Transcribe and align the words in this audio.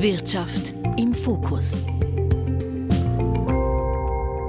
Wirtschaft 0.00 0.74
im 0.96 1.12
Fokus. 1.12 1.82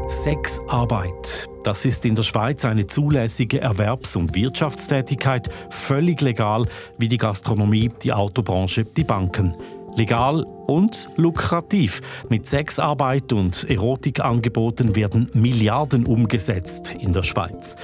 Sexarbeit. 0.07 1.49
Das 1.63 1.85
ist 1.85 2.05
in 2.05 2.13
der 2.13 2.21
Schweiz 2.21 2.65
eine 2.65 2.85
zulässige 2.85 3.59
Erwerbs- 3.59 4.15
und 4.15 4.35
Wirtschaftstätigkeit, 4.35 5.49
völlig 5.71 6.21
legal 6.21 6.67
wie 6.99 7.07
die 7.07 7.17
Gastronomie, 7.17 7.89
die 8.03 8.13
Autobranche, 8.13 8.85
die 8.85 9.03
Banken. 9.03 9.55
Legal 9.95 10.43
und 10.67 11.09
lukrativ. 11.15 12.01
Mit 12.29 12.45
Sexarbeit 12.45 13.33
und 13.33 13.67
Erotikangeboten 13.67 14.95
werden 14.95 15.31
Milliarden 15.33 16.05
umgesetzt 16.05 16.93
in 16.99 17.11
der 17.11 17.23
Schweiz. 17.23 17.75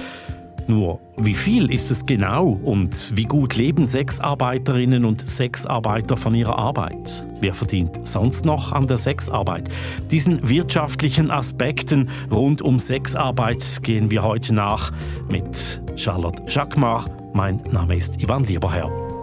Nur, 0.68 0.98
wie 1.16 1.34
viel 1.34 1.70
ist 1.70 1.90
es 1.90 2.04
genau 2.04 2.58
und 2.64 3.16
wie 3.16 3.24
gut 3.24 3.54
leben 3.54 3.86
Sexarbeiterinnen 3.86 5.04
und 5.04 5.28
Sexarbeiter 5.28 6.16
von 6.16 6.34
ihrer 6.34 6.58
Arbeit? 6.58 7.24
Wer 7.40 7.54
verdient 7.54 8.06
sonst 8.06 8.44
noch 8.44 8.72
an 8.72 8.88
der 8.88 8.98
Sexarbeit? 8.98 9.68
Diesen 10.10 10.48
wirtschaftlichen 10.48 11.30
Aspekten 11.30 12.10
rund 12.32 12.62
um 12.62 12.80
Sexarbeit 12.80 13.80
gehen 13.82 14.10
wir 14.10 14.24
heute 14.24 14.54
nach 14.54 14.92
mit 15.28 15.80
Charlotte 15.94 16.42
Jacquemart. 16.48 17.10
Mein 17.34 17.60
Name 17.70 17.96
ist 17.96 18.20
Ivan 18.20 18.44
Lieberherr. 18.44 19.15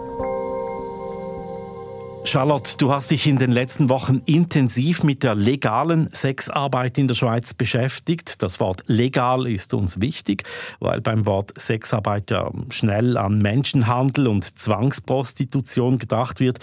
Charlotte, 2.26 2.78
du 2.78 2.90
hast 2.90 3.10
dich 3.10 3.26
in 3.26 3.38
den 3.38 3.52
letzten 3.52 3.90
Wochen 3.90 4.22
intensiv 4.24 5.02
mit 5.02 5.22
der 5.22 5.34
legalen 5.34 6.08
Sexarbeit 6.10 6.96
in 6.96 7.06
der 7.06 7.14
Schweiz 7.14 7.52
beschäftigt. 7.52 8.42
Das 8.42 8.60
Wort 8.60 8.82
legal 8.86 9.46
ist 9.46 9.74
uns 9.74 10.00
wichtig, 10.00 10.44
weil 10.80 11.02
beim 11.02 11.26
Wort 11.26 11.52
Sexarbeit 11.60 12.30
ja 12.30 12.50
schnell 12.70 13.18
an 13.18 13.38
Menschenhandel 13.38 14.26
und 14.26 14.58
Zwangsprostitution 14.58 15.98
gedacht 15.98 16.40
wird. 16.40 16.60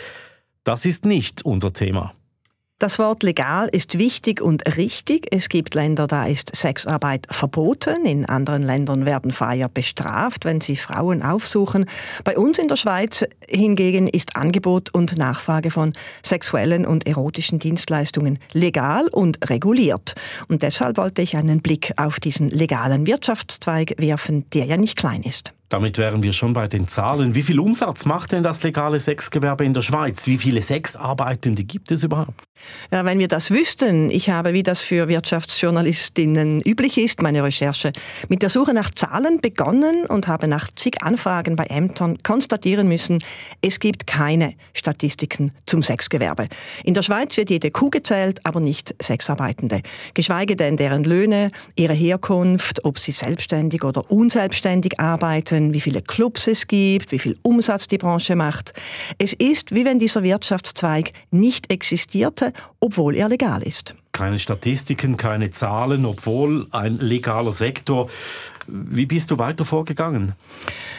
Das 0.63 0.85
ist 0.85 1.05
nicht 1.05 1.45
unser 1.45 1.71
Thema. 1.71 2.11
Das 2.81 2.97
Wort 2.97 3.21
legal 3.21 3.69
ist 3.71 3.99
wichtig 3.99 4.41
und 4.41 4.75
richtig. 4.75 5.27
Es 5.29 5.49
gibt 5.49 5.75
Länder, 5.75 6.07
da 6.07 6.25
ist 6.25 6.55
Sexarbeit 6.55 7.27
verboten. 7.29 8.07
In 8.07 8.25
anderen 8.25 8.63
Ländern 8.63 9.05
werden 9.05 9.31
Feier 9.31 9.69
bestraft, 9.69 10.45
wenn 10.45 10.61
sie 10.61 10.75
Frauen 10.75 11.21
aufsuchen. 11.21 11.85
Bei 12.23 12.35
uns 12.35 12.57
in 12.57 12.67
der 12.67 12.77
Schweiz 12.77 13.23
hingegen 13.47 14.07
ist 14.07 14.35
Angebot 14.35 14.89
und 14.95 15.15
Nachfrage 15.15 15.69
von 15.69 15.93
sexuellen 16.25 16.87
und 16.87 17.05
erotischen 17.05 17.59
Dienstleistungen 17.59 18.39
legal 18.51 19.07
und 19.09 19.47
reguliert. 19.47 20.15
Und 20.47 20.63
deshalb 20.63 20.97
wollte 20.97 21.21
ich 21.21 21.37
einen 21.37 21.61
Blick 21.61 21.93
auf 21.97 22.19
diesen 22.19 22.49
legalen 22.49 23.05
Wirtschaftszweig 23.05 23.93
werfen, 23.99 24.49
der 24.55 24.65
ja 24.65 24.77
nicht 24.77 24.97
klein 24.97 25.21
ist. 25.21 25.53
Damit 25.71 25.97
wären 25.97 26.21
wir 26.21 26.33
schon 26.33 26.51
bei 26.51 26.67
den 26.67 26.89
Zahlen. 26.89 27.33
Wie 27.33 27.43
viel 27.43 27.57
Umsatz 27.57 28.03
macht 28.03 28.33
denn 28.33 28.43
das 28.43 28.61
legale 28.61 28.99
Sexgewerbe 28.99 29.63
in 29.63 29.73
der 29.73 29.81
Schweiz? 29.81 30.27
Wie 30.27 30.37
viele 30.37 30.61
Sexarbeitende 30.61 31.63
gibt 31.63 31.91
es 31.91 32.03
überhaupt? 32.03 32.43
Ja, 32.91 33.05
wenn 33.05 33.19
wir 33.19 33.27
das 33.27 33.51
wüssten, 33.51 34.09
ich 34.09 34.29
habe, 34.29 34.53
wie 34.53 34.63
das 34.63 34.81
für 34.81 35.07
Wirtschaftsjournalistinnen 35.07 36.61
üblich 36.61 36.97
ist, 36.97 37.21
meine 37.21 37.43
Recherche 37.43 37.93
mit 38.27 38.41
der 38.41 38.49
Suche 38.49 38.73
nach 38.73 38.91
Zahlen 38.91 39.39
begonnen 39.41 40.05
und 40.05 40.27
habe 40.27 40.47
nach 40.47 40.69
zig 40.75 41.01
Anfragen 41.01 41.55
bei 41.55 41.65
Ämtern 41.65 42.21
konstatieren 42.23 42.87
müssen, 42.87 43.23
es 43.61 43.79
gibt 43.79 44.07
keine 44.07 44.53
Statistiken 44.73 45.53
zum 45.65 45.83
Sexgewerbe. 45.83 46.47
In 46.83 46.93
der 46.93 47.01
Schweiz 47.01 47.37
wird 47.37 47.49
jede 47.49 47.71
Kuh 47.71 47.89
gezählt, 47.89 48.39
aber 48.45 48.59
nicht 48.59 48.95
Sexarbeitende. 49.01 49.81
Geschweige 50.13 50.55
denn 50.55 50.77
deren 50.77 51.03
Löhne, 51.03 51.49
ihre 51.75 51.93
Herkunft, 51.93 52.85
ob 52.85 52.99
sie 52.99 53.11
selbstständig 53.11 53.83
oder 53.83 54.09
unselbstständig 54.11 54.99
arbeiten, 54.99 55.73
wie 55.73 55.81
viele 55.81 56.01
Clubs 56.01 56.47
es 56.47 56.67
gibt, 56.67 57.11
wie 57.11 57.19
viel 57.19 57.37
Umsatz 57.41 57.87
die 57.87 57.97
Branche 57.97 58.35
macht. 58.35 58.73
Es 59.17 59.33
ist, 59.33 59.73
wie 59.73 59.85
wenn 59.85 59.99
dieser 59.99 60.23
Wirtschaftszweig 60.23 61.11
nicht 61.31 61.71
existierte, 61.71 62.50
obwohl 62.79 63.15
er 63.15 63.29
legal 63.29 63.61
ist. 63.63 63.95
Keine 64.11 64.39
Statistiken, 64.39 65.17
keine 65.17 65.51
Zahlen, 65.51 66.05
obwohl 66.05 66.67
ein 66.71 66.97
legaler 66.99 67.53
Sektor. 67.53 68.09
Wie 68.67 69.05
bist 69.05 69.31
du 69.31 69.37
weiter 69.37 69.65
vorgegangen? 69.65 70.33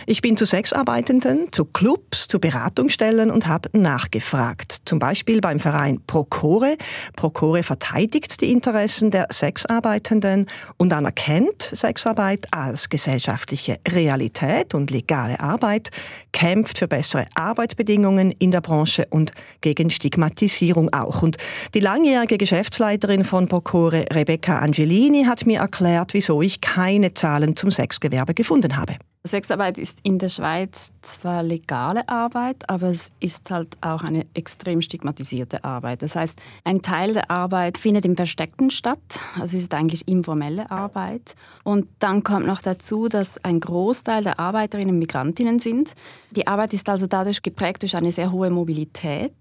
Ich 0.06 0.21
bin 0.21 0.37
zu 0.37 0.45
Sexarbeitenden, 0.45 1.49
zu 1.53 1.65
Clubs, 1.65 2.27
zu 2.27 2.41
Beratungsstellen 2.41 3.31
und 3.31 3.47
habe 3.47 3.69
nachgefragt. 3.73 4.78
Zum 4.84 4.99
Beispiel 4.99 5.41
beim 5.41 5.61
Verein 5.61 6.01
Procore. 6.06 6.77
Procore 7.15 7.62
verteidigt 7.62 8.41
die 8.41 8.51
Interessen 8.51 9.11
der 9.11 9.28
Sexarbeitenden 9.31 10.47
und 10.77 10.93
anerkennt 10.93 11.71
Sexarbeit 11.72 12.49
als 12.53 12.89
gesellschaftliche 12.89 13.78
Realität 13.89 14.75
und 14.75 14.91
legale 14.91 15.39
Arbeit, 15.41 15.91
kämpft 16.33 16.78
für 16.78 16.89
bessere 16.89 17.27
Arbeitsbedingungen 17.34 18.33
in 18.33 18.51
der 18.51 18.61
Branche 18.61 19.06
und 19.11 19.33
gegen 19.61 19.91
Stigmatisierung 19.91 20.93
auch. 20.93 21.22
Und 21.22 21.37
die 21.75 21.81
langjährige 21.81 22.39
Geschäftsleiterin 22.39 23.25
von 23.25 23.47
Procore, 23.47 24.05
Rebecca 24.12 24.59
Angelini, 24.59 25.25
hat 25.25 25.47
mir 25.47 25.61
erklärt, 25.61 26.15
wieso 26.15 26.43
ich 26.43 26.61
keine 26.61 27.15
Zahlen 27.15 27.52
zum 27.57 27.71
Sexgewerbe 27.71 28.35
gefunden 28.35 28.77
habe. 28.77 28.97
Sexarbeit 29.25 29.79
ist 29.79 30.01
in 30.03 30.19
der 30.19 30.29
Schweiz 30.29 30.93
zwar 31.01 31.45
legale 31.45 32.09
Arbeit, 32.09 32.69
aber 32.69 32.89
es 32.89 33.11
ist 33.21 33.53
halt 33.53 33.77
auch 33.81 34.03
eine 34.03 34.27
extrem 34.35 34.81
stigmatisierte 34.81 35.63
Arbeit. 35.63 36.03
Das 36.03 36.17
heißt, 36.17 36.41
ein 36.65 36.83
Teil 36.83 37.13
der 37.13 37.31
Arbeit 37.31 37.79
findet 37.79 38.05
im 38.05 38.17
Versteckten 38.17 38.71
statt, 38.71 38.99
also 39.35 39.57
es 39.57 39.63
ist 39.63 39.75
eigentlich 39.75 40.09
informelle 40.09 40.73
Arbeit. 40.73 41.37
Und 41.63 41.87
dann 42.01 42.25
kommt 42.25 42.47
noch 42.47 42.63
dazu, 42.63 43.09
dass 43.09 43.43
ein 43.45 43.61
Großteil 43.61 44.25
der 44.25 44.41
Arbeiterinnen 44.41 44.99
Migrantinnen 44.99 45.61
sind. 45.61 45.93
Die 46.33 46.49
Arbeit 46.49 46.75
ist 46.75 46.89
also 46.89 47.07
dadurch 47.07 47.43
geprägt 47.43 47.83
durch 47.83 47.97
eine 47.97 48.11
sehr 48.11 48.33
hohe 48.33 48.51
Mobilität 48.51 49.33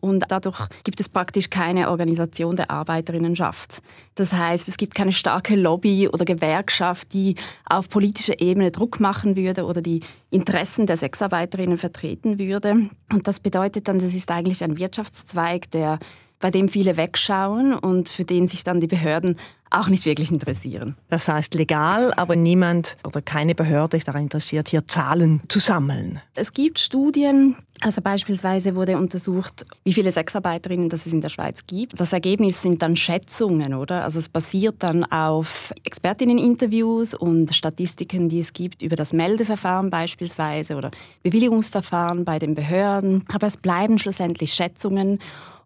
und 0.00 0.24
dadurch 0.28 0.68
gibt 0.84 1.00
es 1.00 1.08
praktisch 1.08 1.50
keine 1.50 1.90
Organisation 1.90 2.56
der 2.56 2.70
Arbeiterinnenschaft. 2.70 3.82
Das 4.14 4.32
heißt, 4.32 4.68
es 4.68 4.76
gibt 4.76 4.94
keine 4.94 5.12
starke 5.12 5.56
Lobby 5.56 6.08
oder 6.08 6.24
Gewerkschaft, 6.24 7.12
die 7.12 7.34
auf 7.68 7.88
politischer 7.88 8.40
Ebene 8.40 8.70
Druck 8.70 9.00
machen 9.00 9.36
würde 9.36 9.64
oder 9.64 9.80
die 9.80 10.00
Interessen 10.30 10.86
der 10.86 10.96
Sexarbeiterinnen 10.96 11.78
vertreten 11.78 12.38
würde. 12.38 12.88
Und 13.12 13.28
das 13.28 13.40
bedeutet 13.40 13.88
dann, 13.88 13.98
das 13.98 14.14
ist 14.14 14.30
eigentlich 14.30 14.62
ein 14.64 14.78
Wirtschaftszweig, 14.78 15.70
der 15.70 15.98
bei 16.40 16.50
dem 16.50 16.68
viele 16.68 16.96
wegschauen 16.96 17.74
und 17.74 18.08
für 18.08 18.24
den 18.24 18.48
sich 18.48 18.64
dann 18.64 18.80
die 18.80 18.86
Behörden 18.86 19.36
auch 19.70 19.88
nicht 19.88 20.06
wirklich 20.06 20.30
interessieren. 20.30 20.96
Das 21.08 21.28
heißt 21.28 21.54
legal, 21.54 22.12
aber 22.16 22.36
niemand 22.36 22.96
oder 23.04 23.20
keine 23.20 23.54
Behörde 23.54 23.96
ist 23.96 24.06
daran 24.06 24.22
interessiert, 24.22 24.68
hier 24.68 24.86
Zahlen 24.86 25.40
zu 25.48 25.58
sammeln. 25.58 26.20
Es 26.34 26.52
gibt 26.52 26.78
Studien, 26.78 27.56
also 27.80 28.00
beispielsweise 28.00 28.76
wurde 28.76 28.96
untersucht, 28.96 29.66
wie 29.84 29.92
viele 29.92 30.12
Sexarbeiterinnen 30.12 30.88
das 30.88 31.06
es 31.06 31.12
in 31.12 31.20
der 31.20 31.28
Schweiz 31.28 31.66
gibt. 31.66 31.98
Das 31.98 32.12
Ergebnis 32.12 32.62
sind 32.62 32.80
dann 32.80 32.96
Schätzungen, 32.96 33.74
oder? 33.74 34.04
Also 34.04 34.18
es 34.20 34.28
basiert 34.28 34.76
dann 34.78 35.04
auf 35.04 35.74
Expertinneninterviews 35.84 37.14
und 37.14 37.54
Statistiken, 37.54 38.28
die 38.28 38.40
es 38.40 38.52
gibt 38.52 38.82
über 38.82 38.96
das 38.96 39.12
Meldeverfahren 39.12 39.90
beispielsweise 39.90 40.76
oder 40.76 40.90
Bewilligungsverfahren 41.22 42.24
bei 42.24 42.38
den 42.38 42.54
Behörden. 42.54 43.24
Aber 43.32 43.48
es 43.48 43.56
bleiben 43.56 43.98
schlussendlich 43.98 44.52
Schätzungen 44.54 45.18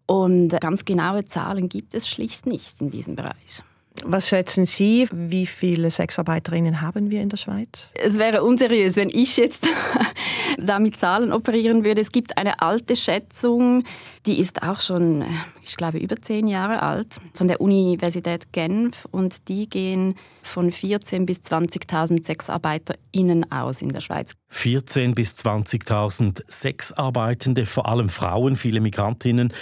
und 0.05 0.49
ganz 0.59 0.85
genaue 0.85 1.25
Zahlen 1.25 1.69
gibt 1.69 1.95
es 1.95 2.07
schlicht 2.07 2.45
nicht 2.45 2.81
in 2.81 2.89
diesem 2.89 3.15
Bereich. 3.15 3.63
Was 4.03 4.29
schätzen 4.29 4.65
Sie, 4.65 5.07
wie 5.11 5.45
viele 5.45 5.91
Sexarbeiterinnen 5.91 6.81
haben 6.81 7.11
wir 7.11 7.21
in 7.21 7.29
der 7.29 7.37
Schweiz? 7.37 7.91
Es 7.93 8.17
wäre 8.17 8.41
unseriös, 8.41 8.95
wenn 8.95 9.09
ich 9.09 9.35
jetzt 9.35 9.67
da 10.57 10.79
mit 10.79 10.97
Zahlen 10.97 11.33
operieren 11.33 11.83
würde. 11.83 12.01
Es 12.01 12.11
gibt 12.11 12.37
eine 12.37 12.61
alte 12.61 12.95
Schätzung, 12.95 13.83
die 14.25 14.39
ist 14.39 14.63
auch 14.63 14.79
schon, 14.79 15.25
ich 15.61 15.75
glaube, 15.75 15.99
über 15.99 16.15
zehn 16.15 16.47
Jahre 16.47 16.81
alt, 16.81 17.17
von 17.33 17.49
der 17.49 17.59
Universität 17.59 18.53
Genf 18.53 19.05
und 19.11 19.49
die 19.49 19.69
gehen 19.69 20.15
von 20.41 20.71
14.000 20.71 21.25
bis 21.25 21.39
20.000 21.39 22.23
SexarbeiterInnen 22.23 23.51
aus 23.51 23.81
in 23.81 23.89
der 23.89 24.01
Schweiz. 24.01 24.31
14.000 24.53 25.15
bis 25.15 25.35
20.000 25.35 26.41
Sexarbeitende, 26.49 27.65
vor 27.65 27.87
allem 27.87 28.09
Frauen, 28.09 28.55
viele 28.55 28.79
Migrantinnen. 28.79 29.53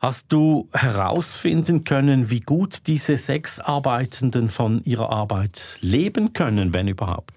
Hast 0.00 0.32
du 0.32 0.66
herausfinden 0.72 1.84
können, 1.84 2.30
wie 2.30 2.40
gut 2.40 2.86
diese 2.86 3.18
Sexarbeitenden 3.18 4.48
von 4.48 4.80
ihrer 4.84 5.10
Arbeit 5.10 5.76
leben 5.82 6.32
können, 6.32 6.72
wenn 6.72 6.88
überhaupt? 6.88 7.32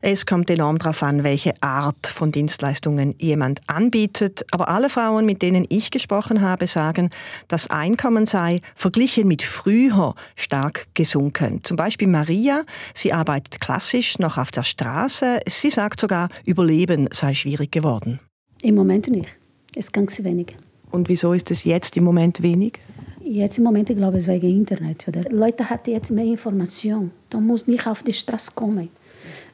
Es 0.00 0.24
kommt 0.24 0.48
enorm 0.48 0.78
darauf 0.78 1.02
an, 1.02 1.24
welche 1.24 1.52
Art 1.62 2.06
von 2.06 2.32
Dienstleistungen 2.32 3.14
jemand 3.18 3.60
anbietet. 3.66 4.46
Aber 4.50 4.70
alle 4.70 4.88
Frauen, 4.88 5.26
mit 5.26 5.42
denen 5.42 5.66
ich 5.68 5.90
gesprochen 5.90 6.40
habe, 6.40 6.66
sagen, 6.66 7.10
das 7.48 7.68
Einkommen 7.68 8.24
sei 8.24 8.62
verglichen 8.74 9.28
mit 9.28 9.42
früher 9.42 10.14
stark 10.36 10.86
gesunken. 10.94 11.64
Zum 11.64 11.76
Beispiel 11.76 12.08
Maria, 12.08 12.64
sie 12.94 13.12
arbeitet 13.12 13.60
klassisch 13.60 14.18
noch 14.18 14.38
auf 14.38 14.50
der 14.50 14.62
Straße. 14.62 15.40
Sie 15.46 15.68
sagt 15.68 16.00
sogar, 16.00 16.30
Überleben 16.46 17.08
sei 17.12 17.34
schwierig 17.34 17.72
geworden. 17.72 18.20
Im 18.62 18.74
Moment 18.74 19.08
nicht. 19.08 19.28
Es 19.74 19.92
ganz 19.92 20.24
wenig. 20.24 20.56
Und 20.96 21.10
wieso 21.10 21.34
ist 21.34 21.50
es 21.50 21.64
jetzt 21.64 21.94
im 21.98 22.04
Moment 22.04 22.42
wenig? 22.42 22.78
Jetzt 23.22 23.58
im 23.58 23.64
Moment, 23.64 23.90
ich 23.90 23.98
glaube, 23.98 24.16
es 24.16 24.26
wegen 24.26 24.48
Internet. 24.48 25.06
Oder? 25.06 25.24
Leute 25.30 25.68
hatten 25.68 25.90
jetzt 25.90 26.10
mehr 26.10 26.24
Information. 26.24 27.10
Da 27.28 27.38
muss 27.38 27.66
nicht 27.66 27.86
auf 27.86 28.02
die 28.02 28.14
Straße 28.14 28.52
kommen. 28.54 28.88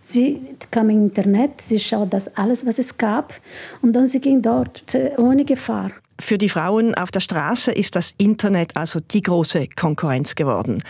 Sie 0.00 0.40
kam 0.70 0.88
im 0.90 1.06
Internet, 1.06 1.60
sie 1.60 1.80
schaut 1.80 2.12
das 2.12 2.36
alles, 2.36 2.64
was 2.64 2.78
es 2.78 2.96
gab, 2.96 3.34
und 3.82 3.92
dann 3.92 4.06
sie 4.06 4.20
ging 4.20 4.40
dort 4.40 4.84
ohne 5.16 5.44
Gefahr. 5.44 5.90
Für 6.20 6.38
die 6.38 6.48
Frauen 6.48 6.94
auf 6.94 7.10
der 7.10 7.20
Straße 7.20 7.72
ist 7.72 7.96
das 7.96 8.14
Internet 8.18 8.76
also 8.76 9.00
die 9.00 9.22
große 9.22 9.68
Konkurrenz 9.68 10.34
geworden. 10.34 10.82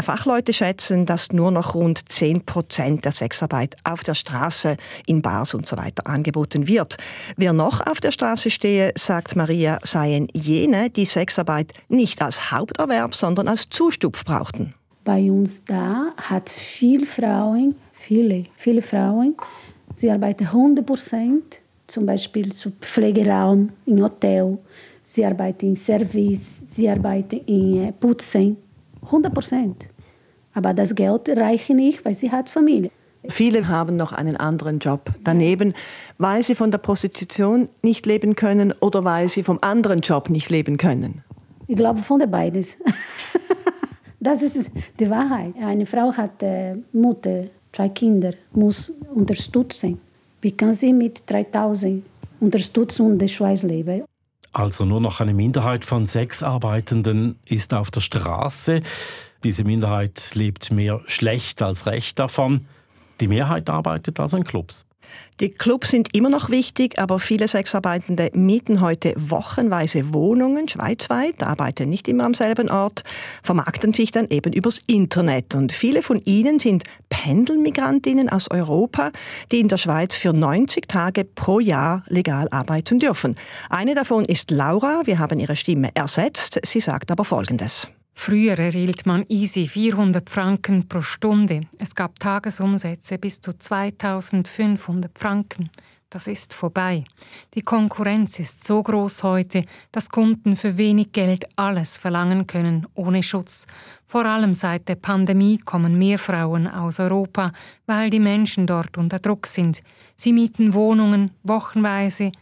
Fachleute 0.00 0.52
schätzen, 0.52 1.06
dass 1.06 1.32
nur 1.32 1.50
noch 1.50 1.74
rund 1.74 2.08
10 2.10 2.44
Prozent 2.44 3.04
der 3.04 3.12
Sexarbeit 3.12 3.76
auf 3.84 4.02
der 4.04 4.14
Straße, 4.14 4.76
in 5.06 5.22
Bars 5.22 5.54
und 5.54 5.66
so 5.66 5.76
weiter 5.76 6.06
angeboten 6.06 6.68
wird. 6.68 6.96
Wer 7.36 7.52
noch 7.52 7.84
auf 7.86 8.00
der 8.00 8.12
Straße 8.12 8.50
stehe, 8.50 8.92
sagt 8.96 9.34
Maria, 9.34 9.78
seien 9.82 10.28
jene, 10.32 10.90
die 10.90 11.06
Sexarbeit 11.06 11.72
nicht 11.88 12.22
als 12.22 12.52
Haupterwerb, 12.52 13.14
sondern 13.14 13.48
als 13.48 13.68
Zustupf 13.68 14.24
brauchten. 14.24 14.74
Bei 15.04 15.30
uns 15.30 15.64
da 15.64 16.12
hat 16.16 16.50
viele 16.50 17.06
Frauen, 17.06 17.76
viele, 17.92 18.44
viele 18.56 18.82
Frauen, 18.82 19.36
sie 19.94 20.10
arbeiten 20.10 20.46
100 20.46 20.84
Prozent 20.84 21.62
zum 21.86 22.06
Beispiel 22.06 22.52
zu 22.52 22.72
Pflegeraum, 22.80 23.70
im 23.86 24.02
Hotel. 24.02 24.58
Sie 25.02 25.24
arbeiten 25.24 25.68
im 25.68 25.76
Service, 25.76 26.64
sie 26.68 26.88
arbeiten 26.88 27.40
in 27.46 27.84
äh, 27.84 27.92
Putzen. 27.92 28.56
100 29.02 29.32
Prozent. 29.32 29.88
Aber 30.52 30.74
das 30.74 30.94
Geld 30.94 31.28
reicht 31.28 31.70
nicht, 31.70 32.04
weil 32.04 32.14
sie 32.14 32.30
hat 32.30 32.50
Familie. 32.50 32.90
Viele 33.28 33.68
haben 33.68 33.96
noch 33.96 34.12
einen 34.12 34.36
anderen 34.36 34.78
Job 34.78 35.10
daneben, 35.22 35.74
weil 36.18 36.42
sie 36.42 36.54
von 36.54 36.70
der 36.70 36.78
Prostitution 36.78 37.68
nicht 37.82 38.06
leben 38.06 38.36
können 38.36 38.72
oder 38.80 39.04
weil 39.04 39.28
sie 39.28 39.42
vom 39.42 39.58
anderen 39.62 40.00
Job 40.00 40.30
nicht 40.30 40.50
leben 40.50 40.76
können. 40.76 41.22
Ich 41.66 41.76
glaube 41.76 42.02
von 42.02 42.18
der 42.18 42.28
beides. 42.28 42.78
das 44.20 44.42
ist 44.42 44.70
die 44.98 45.10
Wahrheit. 45.10 45.54
Eine 45.60 45.86
Frau 45.86 46.12
hat 46.12 46.42
äh, 46.42 46.76
Mutter, 46.92 47.44
drei 47.72 47.88
Kinder, 47.88 48.32
muss 48.52 48.92
unterstützen. 49.14 50.00
Wie 50.46 50.52
kann 50.52 50.74
sie 50.74 50.92
mit 50.92 51.28
3000 51.28 52.04
unterstützen 52.38 53.04
und 53.04 53.18
der 53.18 53.26
Schweiz 53.26 53.64
leben? 53.64 54.04
Also 54.52 54.84
nur 54.84 55.00
noch 55.00 55.20
eine 55.20 55.34
Minderheit 55.34 55.84
von 55.84 56.06
Sexarbeitenden 56.06 57.40
ist 57.46 57.74
auf 57.74 57.90
der 57.90 58.00
Straße. 58.00 58.80
Diese 59.42 59.64
Minderheit 59.64 60.36
lebt 60.36 60.70
mehr 60.70 61.00
schlecht 61.06 61.62
als 61.62 61.86
recht 61.86 62.20
davon. 62.20 62.68
Die 63.20 63.26
Mehrheit 63.26 63.68
arbeitet 63.68 64.20
also 64.20 64.36
in 64.36 64.44
Clubs. 64.44 64.85
Die 65.40 65.50
Clubs 65.50 65.90
sind 65.90 66.14
immer 66.14 66.30
noch 66.30 66.48
wichtig, 66.48 66.98
aber 66.98 67.18
viele 67.18 67.46
Sexarbeitende 67.46 68.30
mieten 68.32 68.80
heute 68.80 69.12
wochenweise 69.18 70.14
Wohnungen 70.14 70.66
schweizweit, 70.66 71.42
arbeiten 71.42 71.90
nicht 71.90 72.08
immer 72.08 72.24
am 72.24 72.32
selben 72.32 72.70
Ort, 72.70 73.04
vermarkten 73.42 73.92
sich 73.92 74.12
dann 74.12 74.28
eben 74.30 74.54
übers 74.54 74.78
Internet. 74.86 75.54
Und 75.54 75.72
viele 75.72 76.00
von 76.00 76.22
ihnen 76.24 76.58
sind 76.58 76.84
Pendelmigrantinnen 77.10 78.30
aus 78.30 78.50
Europa, 78.50 79.12
die 79.52 79.60
in 79.60 79.68
der 79.68 79.76
Schweiz 79.76 80.14
für 80.14 80.32
90 80.32 80.88
Tage 80.88 81.24
pro 81.24 81.60
Jahr 81.60 82.02
legal 82.08 82.48
arbeiten 82.50 82.98
dürfen. 82.98 83.36
Eine 83.68 83.94
davon 83.94 84.24
ist 84.24 84.50
Laura. 84.50 85.02
Wir 85.04 85.18
haben 85.18 85.38
ihre 85.38 85.56
Stimme 85.56 85.90
ersetzt. 85.94 86.60
Sie 86.64 86.80
sagt 86.80 87.10
aber 87.10 87.26
Folgendes. 87.26 87.90
Früher 88.18 88.58
erhielt 88.58 89.06
man 89.06 89.24
easy 89.28 89.66
400 89.66 90.28
Franken 90.28 90.88
pro 90.88 91.02
Stunde. 91.02 91.60
Es 91.78 91.94
gab 91.94 92.18
Tagesumsätze 92.18 93.18
bis 93.18 93.40
zu 93.40 93.52
2500 93.52 95.16
Franken. 95.16 95.70
Das 96.08 96.26
ist 96.26 96.54
vorbei. 96.54 97.04
Die 97.54 97.60
Konkurrenz 97.60 98.40
ist 98.40 98.64
so 98.64 98.82
groß 98.82 99.22
heute, 99.22 99.64
dass 99.92 100.08
Kunden 100.08 100.56
für 100.56 100.78
wenig 100.78 101.12
Geld 101.12 101.46
alles 101.56 101.98
verlangen 101.98 102.46
können, 102.46 102.86
ohne 102.94 103.22
Schutz. 103.22 103.66
Vor 104.06 104.24
allem 104.24 104.54
seit 104.54 104.88
der 104.88 104.94
Pandemie 104.96 105.58
kommen 105.58 105.98
mehr 105.98 106.18
Frauen 106.18 106.66
aus 106.66 106.98
Europa, 106.98 107.52
weil 107.84 108.08
die 108.08 108.18
Menschen 108.18 108.66
dort 108.66 108.96
unter 108.98 109.18
Druck 109.18 109.46
sind. 109.46 109.82
Sie 110.16 110.32
mieten 110.32 110.74
Wohnungen 110.74 111.32
wochenweise. 111.42 112.32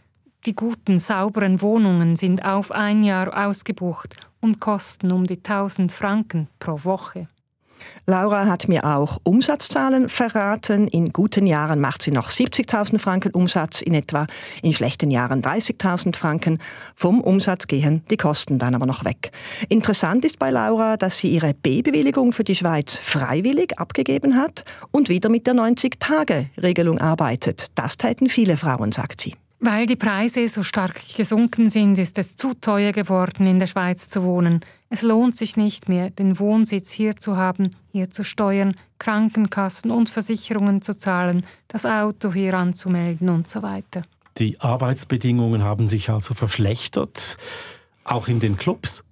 Die 0.45 0.53
guten, 0.53 0.99
sauberen 0.99 1.59
Wohnungen 1.61 2.15
sind 2.15 2.45
auf 2.45 2.71
ein 2.71 3.01
Jahr 3.01 3.47
ausgebucht 3.47 4.15
und 4.41 4.59
kosten 4.59 5.11
um 5.11 5.25
die 5.25 5.37
1000 5.37 5.91
Franken 5.91 6.49
pro 6.59 6.83
Woche. 6.83 7.27
Laura 8.05 8.45
hat 8.45 8.67
mir 8.67 8.85
auch 8.85 9.19
Umsatzzahlen 9.23 10.07
verraten. 10.07 10.87
In 10.87 11.11
guten 11.11 11.47
Jahren 11.47 11.79
macht 11.79 12.03
sie 12.03 12.11
noch 12.11 12.29
70.000 12.29 12.99
Franken 12.99 13.31
Umsatz, 13.31 13.81
in 13.81 13.95
etwa 13.95 14.27
in 14.61 14.73
schlechten 14.73 15.09
Jahren 15.09 15.41
30.000 15.41 16.15
Franken. 16.15 16.59
Vom 16.95 17.21
Umsatz 17.21 17.65
gehen 17.65 18.03
die 18.11 18.17
Kosten 18.17 18.59
dann 18.59 18.75
aber 18.75 18.85
noch 18.85 19.03
weg. 19.03 19.31
Interessant 19.69 20.25
ist 20.25 20.37
bei 20.37 20.51
Laura, 20.51 20.97
dass 20.97 21.17
sie 21.17 21.29
ihre 21.29 21.55
B-Bewilligung 21.55 22.33
für 22.33 22.43
die 22.43 22.55
Schweiz 22.55 22.97
freiwillig 22.97 23.79
abgegeben 23.79 24.37
hat 24.37 24.63
und 24.91 25.09
wieder 25.09 25.29
mit 25.29 25.47
der 25.47 25.55
90-Tage-Regelung 25.55 26.99
arbeitet. 26.99 27.67
Das 27.73 27.97
täten 27.97 28.29
viele 28.29 28.57
Frauen, 28.57 28.91
sagt 28.91 29.21
sie. 29.21 29.33
Weil 29.59 29.85
die 29.85 29.95
Preise 29.95 30.47
so 30.47 30.63
stark 30.63 30.95
gesunken 31.15 31.69
sind, 31.69 31.97
ist 31.97 32.17
es 32.17 32.35
zu 32.35 32.53
teuer 32.53 32.91
geworden, 32.91 33.47
in 33.47 33.57
der 33.57 33.67
Schweiz 33.67 34.09
zu 34.09 34.23
wohnen. 34.23 34.59
Es 34.89 35.01
lohnt 35.01 35.37
sich 35.37 35.55
nicht 35.55 35.87
mehr, 35.87 36.09
den 36.09 36.39
Wohnsitz 36.39 36.91
hier 36.91 37.15
zu 37.15 37.37
haben, 37.37 37.69
hier 37.91 38.11
zu 38.11 38.23
steuern, 38.23 38.75
Krankenkassen 38.99 39.91
und 39.91 40.09
Versicherungen 40.09 40.81
zu 40.81 40.97
zahlen, 40.97 41.45
das 41.67 41.85
Auto 41.85 42.33
hier 42.33 42.53
anzumelden 42.53 43.29
und 43.29 43.49
so 43.49 43.63
weiter. 43.63 44.03
Die 44.37 44.59
Arbeitsbedingungen 44.59 45.63
haben 45.63 45.87
sich 45.87 46.09
also 46.09 46.33
verschlechtert, 46.33 47.37
auch 48.03 48.27
in 48.27 48.41
den 48.41 48.57
Clubs. 48.57 49.03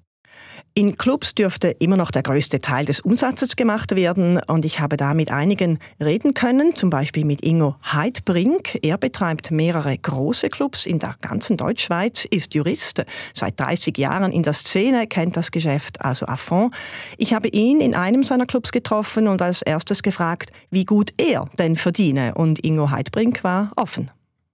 In 0.75 0.97
Clubs 0.97 1.35
dürfte 1.35 1.67
immer 1.67 1.97
noch 1.97 2.09
der 2.09 2.23
größte 2.23 2.59
Teil 2.59 2.85
des 2.85 2.99
Umsatzes 2.99 3.55
gemacht 3.55 3.95
werden 3.95 4.41
und 4.47 4.65
ich 4.65 4.79
habe 4.79 4.97
da 4.97 5.13
mit 5.13 5.29
einigen 5.29 5.77
reden 6.03 6.33
können, 6.33 6.73
zum 6.73 6.89
Beispiel 6.89 7.25
mit 7.25 7.45
Ingo 7.45 7.75
Heidbrink. 7.91 8.79
Er 8.81 8.97
betreibt 8.97 9.51
mehrere 9.51 9.95
große 9.95 10.49
Clubs 10.49 10.87
in 10.87 10.97
der 10.97 11.15
ganzen 11.21 11.57
Deutschschweiz, 11.57 12.25
ist 12.25 12.55
Jurist, 12.55 13.05
seit 13.35 13.59
30 13.59 13.95
Jahren 13.99 14.31
in 14.31 14.41
der 14.41 14.53
Szene, 14.53 15.05
kennt 15.05 15.37
das 15.37 15.51
Geschäft 15.51 16.01
also 16.01 16.25
à 16.25 16.37
fond. 16.37 16.73
Ich 17.19 17.35
habe 17.35 17.49
ihn 17.49 17.79
in 17.79 17.93
einem 17.93 18.23
seiner 18.23 18.47
Clubs 18.47 18.71
getroffen 18.71 19.27
und 19.27 19.43
als 19.43 19.61
erstes 19.61 20.01
gefragt, 20.01 20.51
wie 20.71 20.85
gut 20.85 21.13
er 21.17 21.51
denn 21.59 21.75
verdiene 21.75 22.33
und 22.33 22.65
Ingo 22.65 22.89
Heidbrink 22.89 23.43
war 23.43 23.71
offen. 23.75 24.09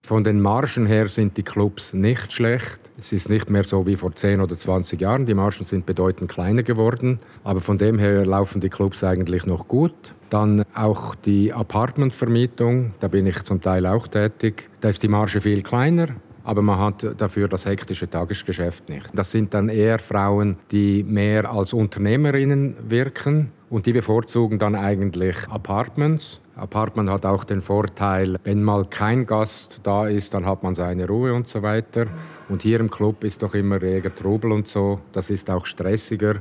Von 0.09 0.23
den 0.23 0.41
Margen 0.41 0.87
her 0.87 1.07
sind 1.07 1.37
die 1.37 1.43
Clubs 1.43 1.93
nicht 1.93 2.33
schlecht. 2.33 2.79
Es 2.97 3.13
ist 3.13 3.29
nicht 3.29 3.47
mehr 3.51 3.63
so 3.63 3.85
wie 3.85 3.95
vor 3.95 4.15
10 4.15 4.41
oder 4.41 4.57
20 4.57 4.99
Jahren. 4.99 5.27
Die 5.27 5.35
Margen 5.35 5.63
sind 5.63 5.85
bedeutend 5.85 6.31
kleiner 6.31 6.63
geworden. 6.63 7.19
Aber 7.43 7.61
von 7.61 7.77
dem 7.77 7.99
her 7.99 8.25
laufen 8.25 8.59
die 8.59 8.69
Clubs 8.69 9.03
eigentlich 9.03 9.45
noch 9.45 9.67
gut. 9.67 10.15
Dann 10.31 10.63
auch 10.73 11.13
die 11.13 11.53
Apartmentvermietung, 11.53 12.95
da 12.99 13.07
bin 13.07 13.27
ich 13.27 13.43
zum 13.43 13.61
Teil 13.61 13.85
auch 13.85 14.07
tätig. 14.07 14.71
Da 14.81 14.89
ist 14.89 15.03
die 15.03 15.07
Marge 15.07 15.41
viel 15.41 15.61
kleiner, 15.61 16.07
aber 16.43 16.63
man 16.63 16.79
hat 16.79 17.21
dafür 17.21 17.47
das 17.47 17.67
hektische 17.67 18.09
Tagesgeschäft 18.09 18.89
nicht. 18.89 19.11
Das 19.13 19.29
sind 19.31 19.53
dann 19.53 19.69
eher 19.69 19.99
Frauen, 19.99 20.57
die 20.71 21.03
mehr 21.03 21.51
als 21.51 21.71
Unternehmerinnen 21.71 22.77
wirken 22.89 23.51
und 23.69 23.85
die 23.85 23.93
bevorzugen 23.93 24.59
dann 24.59 24.75
eigentlich 24.75 25.35
Apartments 25.49 26.41
Apartment 26.59 27.09
hat 27.09 27.25
auch 27.25 27.43
den 27.43 27.61
Vorteil, 27.61 28.37
wenn 28.43 28.63
mal 28.63 28.85
kein 28.85 29.25
Gast 29.25 29.81
da 29.83 30.07
ist, 30.07 30.33
dann 30.33 30.45
hat 30.45 30.61
man 30.61 30.75
seine 30.75 31.07
Ruhe 31.07 31.33
und 31.33 31.47
so 31.47 31.61
weiter. 31.61 32.07
Und 32.49 32.63
hier 32.63 32.79
im 32.79 32.89
Club 32.89 33.23
ist 33.23 33.41
doch 33.41 33.53
immer 33.53 33.81
reger 33.81 34.13
Trubel 34.13 34.51
und 34.51 34.67
so. 34.67 34.99
Das 35.13 35.29
ist 35.29 35.49
auch 35.49 35.65
stressiger. 35.65 36.35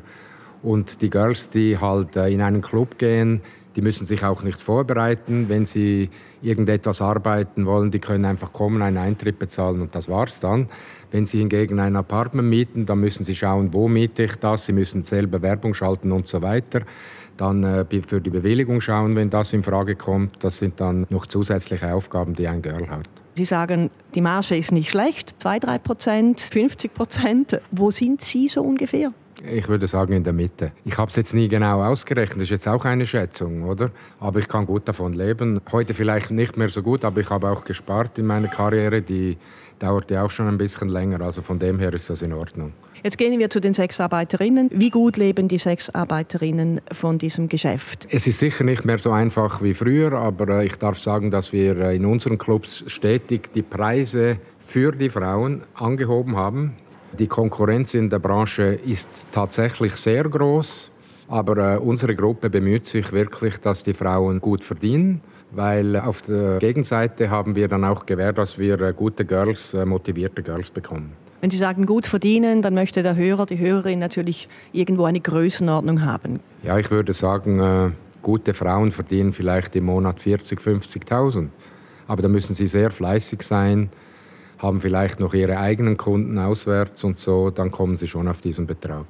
Und 0.63 1.03
die 1.03 1.11
Girls, 1.11 1.51
die 1.51 1.79
halt 1.79 2.17
äh, 2.17 2.29
in 2.31 2.43
einen 2.43 2.63
Club 2.63 2.99
gehen, 2.99 3.43
die 3.77 3.83
müssen 3.83 4.07
sich 4.07 4.25
auch 4.25 4.43
nicht 4.43 4.61
vorbereiten. 4.61 5.49
Wenn 5.49 5.67
sie 5.67 6.11
irgendetwas 6.43 7.01
arbeiten 7.01 7.65
wollen, 7.65 7.93
die 7.93 8.01
können 8.01 8.25
einfach 8.25 8.53
kommen, 8.53 8.83
einen 8.83 8.97
Eintritt 8.97 9.39
bezahlen 9.39 9.81
und 9.81 9.95
das 9.95 10.09
war's 10.09 10.41
dann. 10.41 10.69
Wenn 11.13 11.27
sie 11.27 11.39
hingegen 11.39 11.79
ein 11.79 11.95
Apartment 11.95 12.49
mieten, 12.49 12.87
dann 12.87 12.99
müssen 12.99 13.23
sie 13.23 13.37
schauen, 13.37 13.73
wo 13.73 13.87
miete 13.87 14.25
ich 14.25 14.35
das. 14.35 14.67
Sie 14.67 14.73
müssen 14.73 15.05
selber 15.05 15.43
Werbung 15.43 15.75
schalten 15.75 16.11
und 16.11 16.27
so 16.27 16.43
weiter 16.43 16.83
dann 17.41 17.65
äh, 17.65 17.85
für 18.07 18.21
die 18.21 18.31
Bewilligung 18.31 18.81
schauen, 18.81 19.17
wenn 19.17 19.31
das 19.31 19.53
in 19.53 19.63
Frage 19.63 19.97
kommt. 19.97 20.45
Das 20.45 20.59
sind 20.59 20.81
dann 20.81 21.07
noch 21.11 21.27
zusätzliche 21.27 21.93
Aufgaben, 21.95 22.35
die 22.35 22.47
ein 22.47 22.63
Girl 22.63 22.89
hat. 22.89 23.09
Sie 23.35 23.45
sagen, 23.45 23.91
die 24.15 24.21
Marge 24.21 24.57
ist 24.57 24.73
nicht 24.73 24.91
schlecht, 24.91 25.35
2, 25.39 25.61
3 25.61 25.79
Prozent, 25.79 26.41
50 26.41 26.93
Prozent. 26.93 27.61
Wo 27.71 27.91
sind 27.91 28.21
Sie 28.21 28.49
so 28.49 28.63
ungefähr? 28.63 29.13
Ich 29.47 29.69
würde 29.69 29.87
sagen 29.87 30.13
in 30.15 30.25
der 30.25 30.33
Mitte. 30.33 30.73
Ich 30.85 30.99
habe 30.99 31.09
es 31.11 31.17
jetzt 31.17 31.33
nie 31.33 31.47
genau 31.47 31.81
ausgerechnet, 31.81 32.39
das 32.39 32.45
ist 32.45 32.51
jetzt 32.51 32.69
auch 32.69 32.85
eine 32.85 33.07
Schätzung, 33.07 33.63
oder? 33.63 33.93
Aber 34.19 34.41
ich 34.41 34.49
kann 34.49 34.67
gut 34.67 34.89
davon 34.89 35.13
leben. 35.13 35.61
Heute 35.71 35.95
vielleicht 35.95 36.33
nicht 36.33 36.57
mehr 36.57 36.69
so 36.69 36.83
gut, 36.83 37.05
aber 37.05 37.21
ich 37.21 37.31
habe 37.31 37.49
auch 37.49 37.65
gespart 37.65 38.19
in 38.19 38.27
meiner 38.27 38.49
Karriere. 38.49 39.01
Die 39.01 39.37
dauert 39.79 40.11
ja 40.11 40.25
auch 40.25 40.31
schon 40.31 40.49
ein 40.49 40.59
bisschen 40.59 40.89
länger, 40.89 41.21
also 41.21 41.41
von 41.41 41.61
dem 41.61 41.79
her 41.79 41.95
ist 41.95 42.11
das 42.11 42.23
in 42.23 42.33
Ordnung. 42.33 42.73
Jetzt 43.05 43.17
gehen 43.17 43.39
wir 43.39 43.49
zu 43.49 43.61
den 43.61 43.75
Sexarbeiterinnen. 43.75 44.71
Wie 44.73 44.91
gut 44.91 45.17
leben 45.17 45.47
die 45.47 45.59
Sexarbeiterinnen 45.59 46.81
von 46.91 47.19
diesem 47.19 47.49
Geschäft? 47.49 48.09
Es 48.11 48.27
ist 48.27 48.41
sicher 48.41 48.65
nicht 48.65 48.85
mehr 48.85 48.99
so 48.99 49.13
einfach 49.13 49.63
wie 49.63 49.75
früher, 49.75 50.13
aber 50.13 50.61
äh, 50.61 50.67
ich 50.67 50.77
darf 50.77 50.99
sagen, 50.99 51.31
dass 51.31 51.53
wir 51.53 51.77
äh, 51.77 51.97
in 51.97 52.05
unseren 52.05 52.39
Clubs 52.39 52.85
stetig 52.89 53.53
die 53.55 53.63
Preise 53.63 54.39
für 54.59 54.93
die 54.93 55.11
Frauen 55.11 55.63
angehoben 55.75 56.37
haben. 56.37 56.75
Die 57.19 57.29
Konkurrenz 57.29 57.95
in 57.95 58.11
der 58.11 58.19
Branche 58.19 58.65
ist 58.65 59.29
tatsächlich 59.31 59.93
sehr 59.93 60.25
groß, 60.25 60.91
aber 61.29 61.75
äh, 61.75 61.79
unsere 61.79 62.17
Gruppe 62.17 62.51
bemüht 62.51 62.85
sich 62.85 63.13
wirklich, 63.13 63.59
dass 63.59 63.85
die 63.85 63.95
Frauen 63.95 64.41
gut 64.41 64.65
verdienen 64.65 65.21
weil 65.51 65.97
auf 65.97 66.21
der 66.21 66.59
Gegenseite 66.59 67.31
haben 67.31 67.57
wir 67.57 67.69
dann 67.69 67.83
auch 67.83 68.05
gewährt, 68.05 68.37
dass 68.37 68.59
wir 68.59 68.93
gute 68.93 69.25
Girls, 69.25 69.73
motivierte 69.73 70.43
Girls 70.43 70.71
bekommen. 70.71 71.17
Wenn 71.41 71.51
Sie 71.51 71.57
sagen 71.57 71.87
gut 71.87 72.07
verdienen, 72.07 72.63
dann 72.63 72.75
möchte 72.75 73.03
der 73.03 73.15
Hörer, 73.15 73.47
die 73.47 73.59
Hörerin 73.59 74.01
natürlich 74.01 74.49
irgendwo 74.73 75.05
eine 75.05 75.21
Größenordnung 75.21 76.05
haben. 76.05 76.41
Ja, 76.65 76.79
ich 76.79 76.91
würde 76.91 77.13
sagen, 77.13 77.61
äh, 77.61 77.91
gute 78.23 78.55
Frauen 78.55 78.91
verdienen 78.91 79.33
vielleicht 79.33 79.77
im 79.77 79.85
Monat 79.85 80.21
40, 80.21 80.61
50.000. 80.61 81.49
Aber 82.09 82.23
da 82.23 82.29
müssen 82.29 82.55
sie 82.55 82.67
sehr 82.67 82.91
fleißig 82.91 83.43
sein, 83.43 83.91
haben 84.59 84.81
vielleicht 84.81 85.21
noch 85.21 85.35
ihre 85.35 85.59
eigenen 85.59 85.97
Kunden 85.97 86.39
auswärts 86.39 87.05
und 87.05 87.19
so, 87.19 87.51
dann 87.51 87.71
kommen 87.71 87.95
sie 87.95 88.09
schon 88.09 88.27
auf 88.27 88.41
diesen 88.41 88.67
Betrag. 88.67 89.07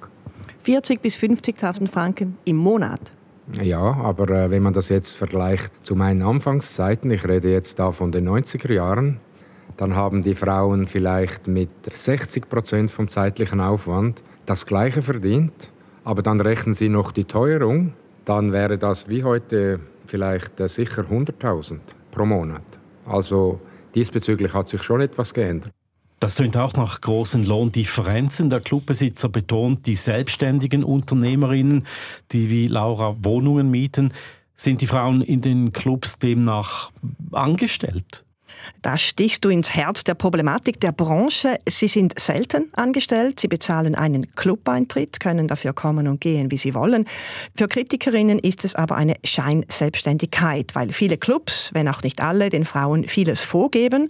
40 0.62 1.00
bis 1.00 1.16
50.000 1.16 1.88
Franken 1.88 2.36
im 2.44 2.56
Monat. 2.56 3.12
Ja, 3.62 3.80
aber 3.80 4.28
äh, 4.28 4.50
wenn 4.50 4.62
man 4.62 4.74
das 4.74 4.90
jetzt 4.90 5.12
vergleicht 5.12 5.72
zu 5.82 5.96
meinen 5.96 6.20
Anfangszeiten, 6.20 7.10
ich 7.10 7.26
rede 7.26 7.50
jetzt 7.50 7.78
da 7.78 7.92
von 7.92 8.12
den 8.12 8.28
90er 8.28 8.72
Jahren, 8.74 9.20
dann 9.76 9.94
haben 9.94 10.22
die 10.22 10.34
Frauen 10.34 10.86
vielleicht 10.86 11.46
mit 11.46 11.70
60 11.92 12.48
Prozent 12.48 12.90
vom 12.90 13.08
zeitlichen 13.08 13.60
Aufwand 13.60 14.22
das 14.46 14.66
Gleiche 14.66 15.02
verdient, 15.02 15.70
aber 16.04 16.22
dann 16.22 16.40
rechnen 16.40 16.74
sie 16.74 16.88
noch 16.88 17.12
die 17.12 17.24
Teuerung, 17.24 17.92
dann 18.24 18.52
wäre 18.52 18.78
das 18.78 19.08
wie 19.08 19.24
heute 19.24 19.80
vielleicht 20.06 20.58
äh, 20.60 20.68
sicher 20.68 21.02
100.000 21.02 21.78
pro 22.10 22.24
Monat. 22.24 22.62
Also 23.06 23.60
diesbezüglich 23.94 24.54
hat 24.54 24.68
sich 24.68 24.82
schon 24.82 25.00
etwas 25.00 25.34
geändert. 25.34 25.70
Das 26.20 26.34
tönt 26.34 26.56
auch 26.56 26.72
nach 26.74 27.00
großen 27.00 27.44
Lohndifferenzen. 27.44 28.50
Der 28.50 28.60
Clubbesitzer 28.60 29.28
betont, 29.28 29.86
die 29.86 29.94
selbstständigen 29.94 30.82
Unternehmerinnen, 30.82 31.86
die 32.32 32.50
wie 32.50 32.66
Laura 32.66 33.14
Wohnungen 33.22 33.70
mieten, 33.70 34.12
sind 34.56 34.80
die 34.80 34.86
Frauen 34.86 35.22
in 35.22 35.40
den 35.40 35.72
Clubs 35.72 36.18
demnach 36.18 36.90
angestellt. 37.30 38.24
Da 38.82 38.98
stichst 38.98 39.44
du 39.44 39.48
ins 39.48 39.74
Herz 39.74 40.04
der 40.04 40.14
Problematik 40.14 40.80
der 40.80 40.92
Branche. 40.92 41.58
Sie 41.68 41.88
sind 41.88 42.18
selten 42.18 42.68
angestellt, 42.72 43.40
sie 43.40 43.48
bezahlen 43.48 43.94
einen 43.94 44.26
Clubeintritt, 44.34 45.20
können 45.20 45.48
dafür 45.48 45.72
kommen 45.72 46.08
und 46.08 46.20
gehen, 46.20 46.50
wie 46.50 46.56
sie 46.56 46.74
wollen. 46.74 47.06
Für 47.56 47.68
Kritikerinnen 47.68 48.38
ist 48.38 48.64
es 48.64 48.74
aber 48.74 48.96
eine 48.96 49.14
Scheinselbstständigkeit, 49.24 50.74
weil 50.74 50.92
viele 50.92 51.16
Clubs, 51.16 51.70
wenn 51.72 51.88
auch 51.88 52.02
nicht 52.02 52.20
alle, 52.20 52.48
den 52.48 52.64
Frauen 52.64 53.04
vieles 53.04 53.44
vorgeben, 53.44 54.08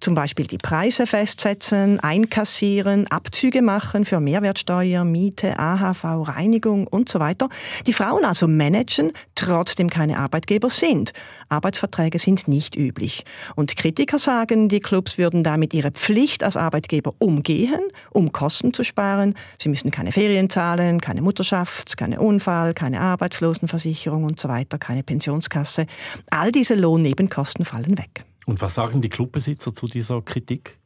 zum 0.00 0.14
Beispiel 0.14 0.46
die 0.46 0.58
Preise 0.58 1.06
festsetzen, 1.06 2.00
einkassieren, 2.00 3.06
Abzüge 3.08 3.62
machen 3.62 4.04
für 4.04 4.20
Mehrwertsteuer, 4.20 5.04
Miete, 5.04 5.58
AHV, 5.58 6.04
Reinigung 6.28 6.86
und 6.86 7.08
so 7.08 7.20
weiter. 7.20 7.48
Die 7.86 7.92
Frauen 7.92 8.24
also 8.24 8.46
managen, 8.46 9.12
trotzdem 9.34 9.88
keine 9.90 10.18
Arbeitgeber 10.18 10.70
sind. 10.70 11.12
Arbeitsverträge 11.48 12.18
sind 12.18 12.48
nicht 12.48 12.76
üblich. 12.76 13.24
Und 13.56 13.76
Kritiker 13.90 14.20
sagen, 14.20 14.68
die 14.68 14.78
Clubs 14.78 15.18
würden 15.18 15.42
damit 15.42 15.74
ihre 15.74 15.90
Pflicht 15.90 16.44
als 16.44 16.56
Arbeitgeber 16.56 17.12
umgehen, 17.18 17.80
um 18.12 18.30
Kosten 18.30 18.72
zu 18.72 18.84
sparen. 18.84 19.34
Sie 19.58 19.68
müssen 19.68 19.90
keine 19.90 20.12
Ferien 20.12 20.48
zahlen, 20.48 21.00
keine 21.00 21.22
Mutterschaft, 21.22 21.96
keine 21.96 22.20
Unfall, 22.20 22.72
keine 22.72 23.00
Arbeitslosenversicherung 23.00 24.22
und 24.22 24.38
so 24.38 24.48
weiter, 24.48 24.78
keine 24.78 25.02
Pensionskasse. 25.02 25.86
All 26.30 26.52
diese 26.52 26.76
Lohnnebenkosten 26.76 27.64
fallen 27.64 27.98
weg. 27.98 28.24
Und 28.46 28.60
was 28.60 28.76
sagen 28.76 29.00
die 29.00 29.08
Clubbesitzer 29.08 29.74
zu 29.74 29.86
dieser 29.86 30.22
Kritik? 30.22 30.78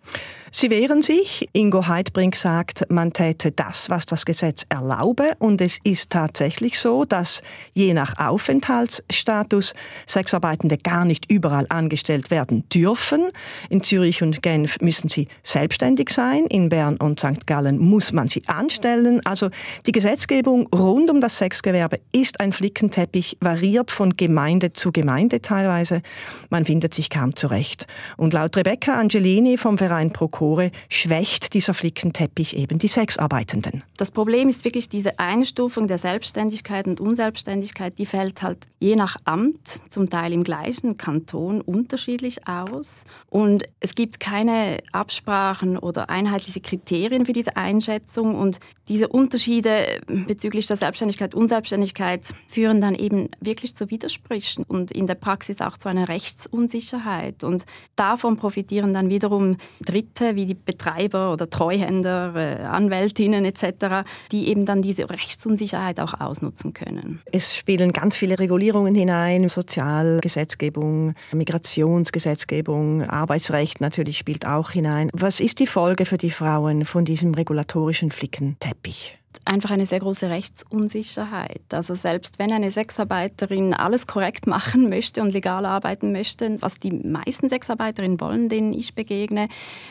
Sie 0.56 0.70
wehren 0.70 1.02
sich. 1.02 1.48
Ingo 1.52 1.88
Heidbrink 1.88 2.36
sagt, 2.36 2.88
man 2.88 3.12
täte 3.12 3.50
das, 3.50 3.90
was 3.90 4.06
das 4.06 4.24
Gesetz 4.24 4.64
erlaube. 4.68 5.32
Und 5.40 5.60
es 5.60 5.78
ist 5.82 6.10
tatsächlich 6.10 6.78
so, 6.78 7.04
dass 7.04 7.42
je 7.72 7.92
nach 7.92 8.16
Aufenthaltsstatus 8.18 9.74
Sexarbeitende 10.06 10.78
gar 10.78 11.06
nicht 11.06 11.28
überall 11.28 11.66
angestellt 11.70 12.30
werden 12.30 12.68
dürfen. 12.68 13.30
In 13.68 13.82
Zürich 13.82 14.22
und 14.22 14.42
Genf 14.42 14.76
müssen 14.80 15.08
sie 15.08 15.26
selbstständig 15.42 16.10
sein. 16.10 16.46
In 16.46 16.68
Bern 16.68 16.98
und 16.98 17.18
St. 17.18 17.48
Gallen 17.48 17.78
muss 17.78 18.12
man 18.12 18.28
sie 18.28 18.46
anstellen. 18.46 19.20
Also 19.24 19.50
die 19.86 19.92
Gesetzgebung 19.92 20.68
rund 20.72 21.10
um 21.10 21.20
das 21.20 21.36
Sexgewerbe 21.38 21.96
ist 22.12 22.38
ein 22.38 22.52
Flickenteppich, 22.52 23.38
variiert 23.40 23.90
von 23.90 24.16
Gemeinde 24.16 24.72
zu 24.72 24.92
Gemeinde 24.92 25.42
teilweise. 25.42 26.00
Man 26.48 26.64
findet 26.64 26.94
sich 26.94 27.10
kaum 27.10 27.34
zurecht. 27.34 27.88
Und 28.16 28.32
laut 28.34 28.56
Rebecca 28.56 28.94
Angelini 28.94 29.56
vom 29.56 29.78
Verein 29.78 29.93
Proco 30.12 30.44
Tore 30.44 30.70
schwächt 30.90 31.54
dieser 31.54 31.72
Flickenteppich 31.72 32.54
eben 32.54 32.78
die 32.78 32.88
Sexarbeitenden. 32.88 33.82
Das 33.96 34.10
Problem 34.10 34.50
ist 34.50 34.64
wirklich 34.66 34.90
diese 34.90 35.18
Einstufung 35.18 35.88
der 35.88 35.96
Selbstständigkeit 35.96 36.86
und 36.86 37.00
Unselbstständigkeit, 37.00 37.98
die 37.98 38.04
fällt 38.04 38.42
halt 38.42 38.58
je 38.78 38.94
nach 38.94 39.16
Amt, 39.24 39.80
zum 39.88 40.10
Teil 40.10 40.34
im 40.34 40.44
gleichen 40.44 40.98
Kanton, 40.98 41.62
unterschiedlich 41.62 42.46
aus. 42.46 43.04
Und 43.30 43.64
es 43.80 43.94
gibt 43.94 44.20
keine 44.20 44.78
Absprachen 44.92 45.78
oder 45.78 46.10
einheitliche 46.10 46.60
Kriterien 46.60 47.24
für 47.24 47.32
diese 47.32 47.56
Einschätzung. 47.56 48.34
Und 48.34 48.58
diese 48.88 49.08
Unterschiede 49.08 50.02
bezüglich 50.06 50.66
der 50.66 50.76
Selbstständigkeit, 50.76 51.34
und 51.34 51.44
Unselbstständigkeit 51.44 52.34
führen 52.48 52.82
dann 52.82 52.94
eben 52.94 53.30
wirklich 53.40 53.74
zu 53.74 53.88
Widersprüchen 53.88 54.64
und 54.64 54.90
in 54.90 55.06
der 55.06 55.14
Praxis 55.14 55.62
auch 55.62 55.78
zu 55.78 55.88
einer 55.88 56.10
Rechtsunsicherheit. 56.10 57.44
Und 57.44 57.64
davon 57.96 58.36
profitieren 58.36 58.92
dann 58.92 59.08
wiederum 59.08 59.56
Dritte, 59.84 60.34
wie 60.36 60.46
die 60.46 60.54
Betreiber 60.54 61.32
oder 61.32 61.48
Treuhänder, 61.48 62.34
äh, 62.36 62.62
Anwältinnen 62.64 63.44
etc., 63.44 64.06
die 64.32 64.48
eben 64.48 64.66
dann 64.66 64.82
diese 64.82 65.08
Rechtsunsicherheit 65.08 66.00
auch 66.00 66.20
ausnutzen 66.20 66.72
können. 66.72 67.20
Es 67.32 67.56
spielen 67.56 67.92
ganz 67.92 68.16
viele 68.16 68.38
Regulierungen 68.38 68.94
hinein, 68.94 69.48
Sozialgesetzgebung, 69.48 71.14
Migrationsgesetzgebung, 71.32 73.02
Arbeitsrecht 73.02 73.80
natürlich 73.80 74.18
spielt 74.18 74.46
auch 74.46 74.70
hinein. 74.70 75.10
Was 75.12 75.40
ist 75.40 75.58
die 75.58 75.66
Folge 75.66 76.04
für 76.04 76.18
die 76.18 76.30
Frauen 76.30 76.84
von 76.84 77.04
diesem 77.04 77.34
regulatorischen 77.34 78.10
Flickenteppich? 78.10 79.18
Einfach 79.44 79.70
eine 79.70 79.86
sehr 79.86 80.00
große 80.00 80.30
Rechtsunsicherheit. 80.30 81.62
Also 81.72 81.94
selbst 81.94 82.38
wenn 82.38 82.52
eine 82.52 82.70
Sexarbeiterin 82.70 83.74
alles 83.74 84.06
korrekt 84.06 84.46
machen 84.46 84.88
möchte 84.88 85.20
und 85.20 85.32
legal 85.32 85.66
arbeiten 85.66 86.12
möchte, 86.12 86.60
was 86.60 86.78
die 86.78 86.92
meisten 86.92 87.48
Sexarbeiterinnen 87.48 88.20
wollen, 88.20 88.48
denen 88.48 88.72
ich 88.72 88.94
begegne, 88.94 89.48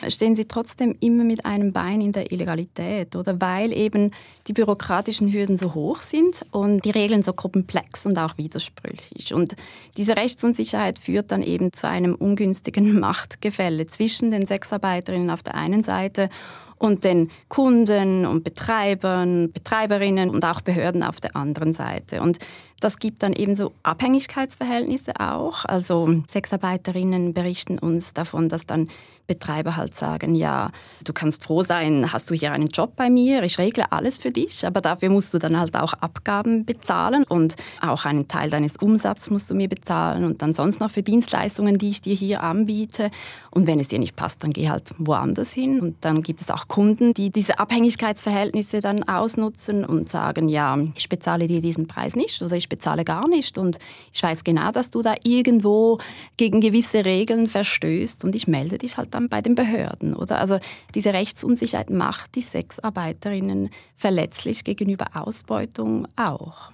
stehen 0.08 0.36
sie 0.36 0.46
trotzdem 0.46 0.96
immer 1.00 1.24
mit 1.24 1.44
einem 1.44 1.72
Bein 1.72 2.00
in 2.00 2.12
der 2.12 2.32
Illegalität 2.32 3.16
oder 3.16 3.40
weil 3.40 3.72
eben 3.72 4.10
die 4.46 4.52
bürokratischen 4.52 5.32
Hürden 5.32 5.56
so 5.56 5.74
hoch 5.74 6.00
sind 6.00 6.44
und 6.50 6.84
die 6.84 6.90
Regeln 6.90 7.22
so 7.22 7.32
komplex 7.32 8.06
und 8.06 8.18
auch 8.18 8.36
widersprüchlich. 8.38 9.34
Und 9.34 9.54
diese 9.96 10.16
Rechtsunsicherheit 10.16 10.98
führt 10.98 11.32
dann 11.32 11.42
eben 11.42 11.72
zu 11.72 11.88
einem 11.88 12.14
ungünstigen 12.14 12.98
Machtgefälle 13.00 13.86
zwischen 13.86 14.30
den 14.30 14.46
Sexarbeiterinnen 14.46 15.30
auf 15.30 15.42
der 15.42 15.54
einen 15.54 15.82
Seite 15.82 16.28
und 16.78 17.04
den 17.04 17.30
Kunden 17.48 18.26
und 18.26 18.44
Betreibern, 18.44 19.33
Betreiberinnen 19.52 20.30
und 20.30 20.44
auch 20.44 20.60
Behörden 20.60 21.02
auf 21.02 21.20
der 21.20 21.36
anderen 21.36 21.72
Seite. 21.72 22.20
Und 22.20 22.38
das 22.80 22.98
gibt 22.98 23.22
dann 23.22 23.32
eben 23.32 23.54
so 23.54 23.72
Abhängigkeitsverhältnisse 23.82 25.18
auch. 25.18 25.64
Also 25.64 26.22
Sexarbeiterinnen 26.28 27.32
berichten 27.32 27.78
uns 27.78 28.14
davon, 28.14 28.48
dass 28.48 28.66
dann 28.66 28.88
Betreiber 29.26 29.76
halt 29.76 29.94
sagen, 29.94 30.34
ja, 30.34 30.70
du 31.02 31.14
kannst 31.14 31.44
froh 31.44 31.62
sein, 31.62 32.12
hast 32.12 32.28
du 32.30 32.34
hier 32.34 32.52
einen 32.52 32.68
Job 32.68 32.94
bei 32.94 33.08
mir, 33.08 33.42
ich 33.42 33.58
regle 33.58 33.90
alles 33.90 34.18
für 34.18 34.30
dich, 34.30 34.66
aber 34.66 34.82
dafür 34.82 35.08
musst 35.08 35.32
du 35.32 35.38
dann 35.38 35.58
halt 35.58 35.76
auch 35.76 35.94
Abgaben 35.94 36.66
bezahlen 36.66 37.24
und 37.24 37.56
auch 37.80 38.04
einen 38.04 38.28
Teil 38.28 38.50
deines 38.50 38.76
Umsatzes 38.76 39.30
musst 39.30 39.50
du 39.50 39.54
mir 39.54 39.68
bezahlen 39.68 40.24
und 40.24 40.42
dann 40.42 40.52
sonst 40.52 40.80
noch 40.80 40.90
für 40.90 41.02
Dienstleistungen, 41.02 41.78
die 41.78 41.90
ich 41.90 42.02
dir 42.02 42.14
hier 42.14 42.42
anbiete. 42.42 43.10
Und 43.50 43.66
wenn 43.66 43.80
es 43.80 43.88
dir 43.88 43.98
nicht 43.98 44.14
passt, 44.14 44.42
dann 44.42 44.52
geh 44.52 44.68
halt 44.68 44.92
woanders 44.98 45.52
hin. 45.52 45.80
Und 45.80 46.04
dann 46.04 46.20
gibt 46.20 46.40
es 46.40 46.50
auch 46.50 46.68
Kunden, 46.68 47.14
die 47.14 47.30
diese 47.30 47.58
Abhängigkeitsverhältnisse 47.58 48.80
dann 48.80 49.04
ausnutzen 49.04 49.84
und 49.84 50.08
sagen, 50.08 50.48
ja, 50.48 50.78
ich 50.96 51.08
bezahle 51.08 51.46
dir 51.46 51.60
diesen 51.60 51.86
Preis 51.86 52.14
nicht 52.14 52.42
oder 52.42 52.56
ich 52.56 52.68
bezahle 52.74 53.04
gar 53.04 53.28
nicht 53.28 53.56
und 53.56 53.78
ich 54.12 54.22
weiß 54.22 54.42
genau, 54.42 54.72
dass 54.72 54.90
du 54.90 55.00
da 55.00 55.14
irgendwo 55.22 55.98
gegen 56.36 56.60
gewisse 56.60 57.04
Regeln 57.04 57.46
verstößt 57.46 58.24
und 58.24 58.34
ich 58.34 58.48
melde 58.48 58.78
dich 58.78 58.96
halt 58.96 59.14
dann 59.14 59.28
bei 59.28 59.40
den 59.40 59.54
Behörden, 59.54 60.14
oder? 60.14 60.38
Also 60.38 60.58
diese 60.94 61.12
Rechtsunsicherheit 61.12 61.90
macht 61.90 62.34
die 62.34 62.42
Sexarbeiterinnen 62.42 63.70
verletzlich 63.96 64.64
gegenüber 64.64 65.06
Ausbeutung 65.14 66.08
auch. 66.16 66.72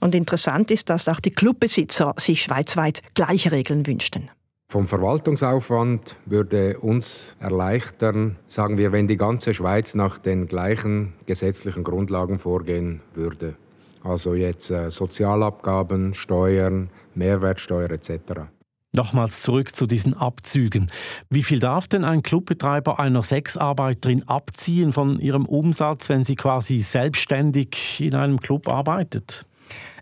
Und 0.00 0.14
interessant 0.14 0.70
ist, 0.70 0.88
dass 0.88 1.08
auch 1.08 1.20
die 1.20 1.32
Clubbesitzer 1.32 2.14
sich 2.16 2.42
schweizweit 2.42 3.02
gleiche 3.14 3.52
Regeln 3.52 3.86
wünschten. 3.86 4.30
Vom 4.70 4.86
Verwaltungsaufwand 4.86 6.16
würde 6.26 6.78
uns 6.78 7.34
erleichtern, 7.38 8.36
sagen 8.48 8.78
wir, 8.78 8.92
wenn 8.92 9.08
die 9.08 9.16
ganze 9.16 9.54
Schweiz 9.54 9.94
nach 9.94 10.18
den 10.18 10.46
gleichen 10.46 11.14
gesetzlichen 11.26 11.84
Grundlagen 11.84 12.38
vorgehen 12.38 13.00
würde. 13.14 13.56
Also 14.02 14.34
jetzt 14.34 14.70
äh, 14.70 14.90
Sozialabgaben, 14.90 16.14
Steuern, 16.14 16.90
Mehrwertsteuer 17.14 17.90
etc. 17.90 18.48
Nochmals 18.94 19.42
zurück 19.42 19.76
zu 19.76 19.86
diesen 19.86 20.14
Abzügen. 20.14 20.90
Wie 21.28 21.42
viel 21.42 21.60
darf 21.60 21.88
denn 21.88 22.04
ein 22.04 22.22
Clubbetreiber 22.22 22.98
einer 22.98 23.22
Sexarbeiterin 23.22 24.26
abziehen 24.26 24.92
von 24.92 25.20
ihrem 25.20 25.44
Umsatz, 25.44 26.08
wenn 26.08 26.24
sie 26.24 26.36
quasi 26.36 26.80
selbstständig 26.80 28.00
in 28.00 28.14
einem 28.14 28.40
Club 28.40 28.68
arbeitet? 28.68 29.44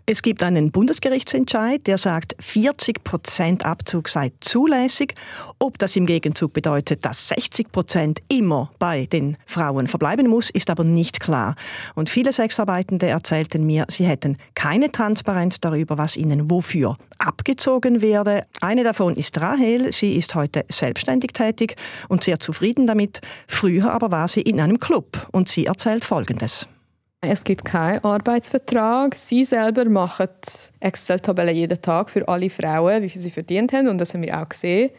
Es 0.09 0.21
gibt 0.21 0.41
einen 0.41 0.71
Bundesgerichtsentscheid, 0.71 1.85
der 1.85 1.97
sagt, 1.97 2.33
40 2.39 3.03
Prozent 3.03 3.65
Abzug 3.65 4.07
sei 4.07 4.31
zulässig. 4.39 5.15
Ob 5.59 5.77
das 5.77 5.97
im 5.97 6.05
Gegenzug 6.05 6.53
bedeutet, 6.53 7.03
dass 7.03 7.27
60 7.27 7.73
Prozent 7.73 8.19
immer 8.29 8.71
bei 8.79 9.05
den 9.05 9.35
Frauen 9.45 9.87
verbleiben 9.87 10.27
muss, 10.29 10.49
ist 10.49 10.69
aber 10.69 10.85
nicht 10.85 11.19
klar. 11.19 11.55
Und 11.93 12.09
viele 12.09 12.31
Sexarbeitende 12.31 13.07
erzählten 13.07 13.65
mir, 13.65 13.83
sie 13.89 14.05
hätten 14.05 14.37
keine 14.55 14.93
Transparenz 14.93 15.59
darüber, 15.59 15.97
was 15.97 16.15
ihnen 16.15 16.49
wofür 16.49 16.95
abgezogen 17.17 18.01
werde. 18.01 18.43
Eine 18.61 18.85
davon 18.85 19.13
ist 19.17 19.41
Rahel. 19.41 19.91
Sie 19.91 20.15
ist 20.15 20.35
heute 20.35 20.63
selbstständig 20.69 21.33
tätig 21.33 21.75
und 22.07 22.23
sehr 22.23 22.39
zufrieden 22.39 22.87
damit. 22.87 23.19
Früher 23.45 23.91
aber 23.91 24.09
war 24.09 24.29
sie 24.29 24.41
in 24.41 24.61
einem 24.61 24.79
Club 24.79 25.27
und 25.33 25.49
sie 25.49 25.65
erzählt 25.65 26.05
Folgendes. 26.05 26.65
Es 27.21 27.43
gibt 27.43 27.65
keinen 27.65 28.03
Arbeitsvertrag. 28.03 29.15
Sie 29.15 29.43
selber 29.43 29.85
machen 29.85 30.27
Excel-Tabellen 30.79 31.55
jeden 31.55 31.81
Tag 31.81 32.11
für 32.11 32.27
alle 32.27 32.49
Frauen, 32.49 33.01
wie 33.01 33.09
viel 33.09 33.21
sie 33.21 33.31
verdient 33.31 33.73
haben. 33.73 33.87
Und 33.87 33.99
das 33.99 34.13
haben 34.13 34.21
wir 34.21 34.39
auch 34.39 34.47
gesehen. 34.47 34.91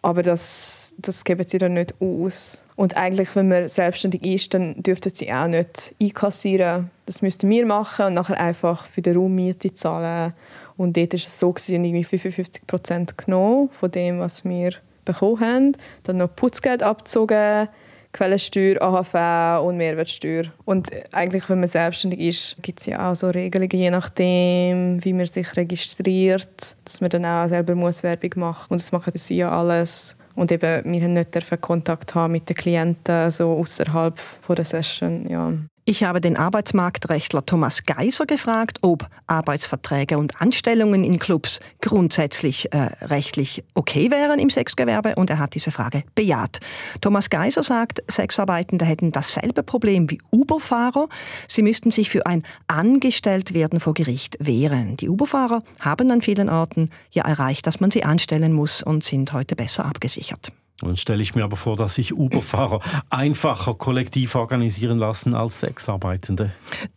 Aber 0.00 0.22
das, 0.22 0.94
das 0.98 1.24
geben 1.24 1.44
sie 1.44 1.58
dann 1.58 1.74
nicht 1.74 1.94
aus. 2.00 2.64
Und 2.76 2.96
eigentlich, 2.96 3.34
wenn 3.34 3.48
man 3.48 3.66
selbstständig 3.66 4.24
ist, 4.24 4.54
dann 4.54 4.80
dürften 4.80 5.12
sie 5.12 5.32
auch 5.32 5.48
nicht 5.48 5.96
einkassieren. 6.00 6.90
Das 7.04 7.20
müssten 7.20 7.50
wir 7.50 7.66
machen 7.66 8.06
und 8.06 8.14
nachher 8.14 8.38
einfach 8.38 8.86
für 8.86 9.02
die 9.02 9.10
Raummiete 9.10 9.74
zahlen. 9.74 10.34
Und 10.76 10.96
dort 10.96 11.14
war 11.14 11.16
es 11.16 11.38
so, 11.38 11.52
sie 11.58 11.74
irgendwie 11.74 12.04
55 12.04 12.64
Prozent 12.68 13.18
genommen 13.18 13.70
von 13.72 13.90
dem, 13.90 14.20
was 14.20 14.44
wir 14.44 14.74
bekommen 15.04 15.40
haben. 15.40 15.72
Dann 16.04 16.18
noch 16.18 16.36
Putzgeld 16.36 16.84
abgezogen 16.84 17.68
Quellensteuer, 18.16 18.80
AHV 18.80 19.66
und 19.66 19.76
Mehrwertsteuer. 19.76 20.44
Und 20.64 20.88
eigentlich, 21.12 21.48
wenn 21.50 21.60
man 21.60 21.68
selbstständig 21.68 22.20
ist, 22.20 22.56
gibt 22.62 22.80
es 22.80 22.86
ja 22.86 23.10
auch 23.10 23.14
so 23.14 23.28
Regelungen, 23.28 23.70
je 23.70 23.90
nachdem, 23.90 25.04
wie 25.04 25.12
man 25.12 25.26
sich 25.26 25.54
registriert, 25.56 26.76
dass 26.84 27.00
man 27.00 27.10
dann 27.10 27.26
auch 27.26 27.46
selber 27.46 27.74
muss 27.74 28.02
Werbung 28.02 28.30
machen 28.36 28.66
Und 28.70 28.80
das 28.80 28.92
machen 28.92 29.12
sie 29.14 29.36
ja 29.36 29.50
alles. 29.50 30.16
Und 30.34 30.50
eben, 30.50 30.84
wir 30.84 31.02
haben 31.02 31.12
nicht 31.12 31.60
Kontakt 31.60 32.14
haben 32.14 32.32
mit 32.32 32.48
den 32.48 32.56
Klienten, 32.56 33.30
so 33.30 33.52
außerhalb 33.52 34.18
der 34.48 34.64
Session. 34.64 35.28
Ja. 35.28 35.52
Ich 35.88 36.02
habe 36.02 36.20
den 36.20 36.36
Arbeitsmarktrechtler 36.36 37.46
Thomas 37.46 37.84
Geiser 37.84 38.26
gefragt, 38.26 38.78
ob 38.82 39.08
Arbeitsverträge 39.28 40.18
und 40.18 40.40
Anstellungen 40.40 41.04
in 41.04 41.20
Clubs 41.20 41.60
grundsätzlich 41.80 42.72
äh, 42.72 42.90
rechtlich 43.02 43.62
okay 43.74 44.10
wären 44.10 44.40
im 44.40 44.50
Sexgewerbe 44.50 45.14
und 45.14 45.30
er 45.30 45.38
hat 45.38 45.54
diese 45.54 45.70
Frage 45.70 46.02
bejaht. 46.16 46.58
Thomas 47.00 47.30
Geiser 47.30 47.62
sagt, 47.62 48.02
Sexarbeitende 48.10 48.84
hätten 48.84 49.12
dasselbe 49.12 49.62
Problem 49.62 50.10
wie 50.10 50.18
Uber-Fahrer. 50.32 51.06
Sie 51.46 51.62
müssten 51.62 51.92
sich 51.92 52.10
für 52.10 52.26
ein 52.26 52.42
Angestelltwerden 52.66 53.78
vor 53.78 53.94
Gericht 53.94 54.38
wehren. 54.40 54.96
Die 54.96 55.08
Uber-Fahrer 55.08 55.62
haben 55.78 56.10
an 56.10 56.20
vielen 56.20 56.48
Orten 56.48 56.90
ja 57.12 57.22
erreicht, 57.22 57.64
dass 57.64 57.78
man 57.78 57.92
sie 57.92 58.02
anstellen 58.02 58.52
muss 58.52 58.82
und 58.82 59.04
sind 59.04 59.32
heute 59.32 59.54
besser 59.54 59.84
abgesichert. 59.84 60.50
Dann 60.80 60.96
stelle 60.96 61.22
ich 61.22 61.34
mir 61.34 61.44
aber 61.44 61.56
vor, 61.56 61.76
dass 61.76 61.94
sich 61.94 62.14
Uber-Fahrer 62.14 62.80
einfacher 63.10 63.74
kollektiv 63.74 64.34
organisieren 64.34 64.98
lassen 64.98 65.34
als 65.34 65.60
Sexarbeitende. 65.60 66.50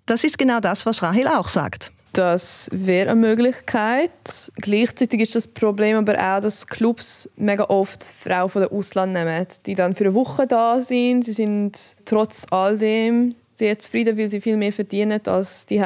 Das 0.06 0.24
ist 0.24 0.38
genau 0.38 0.60
das, 0.60 0.86
was 0.86 1.02
Rahel 1.02 1.28
auch 1.28 1.48
sagt. 1.48 1.92
Das 2.14 2.70
wäre 2.74 3.12
eine 3.12 3.20
Möglichkeit. 3.20 4.12
Gleichzeitig 4.56 5.22
ist 5.22 5.36
das 5.36 5.48
Problem 5.48 5.98
aber 5.98 6.16
auch, 6.18 6.42
dass 6.42 6.66
Clubs 6.68 7.30
mega 7.36 7.66
oft 7.66 8.04
Frauen 8.04 8.50
von 8.50 8.64
der 8.64 8.72
Ausland 8.72 9.14
nehmen, 9.14 9.46
die 9.66 9.76
dann 9.76 9.96
für 9.96 10.06
eine 10.06 10.16
Woche 10.16 10.48
da 10.48 10.82
sind. 10.82 11.24
Sie 11.24 11.34
sind 11.34 11.78
trotz 12.06 12.48
all 12.50 12.78
dem 12.78 13.36
sehr 13.54 13.78
zufrieden, 13.78 14.18
weil 14.18 14.30
sie 14.30 14.42
viel 14.42 14.58
mehr 14.58 14.74
verdienen 14.74 15.22
als 15.28 15.66
die 15.66 15.82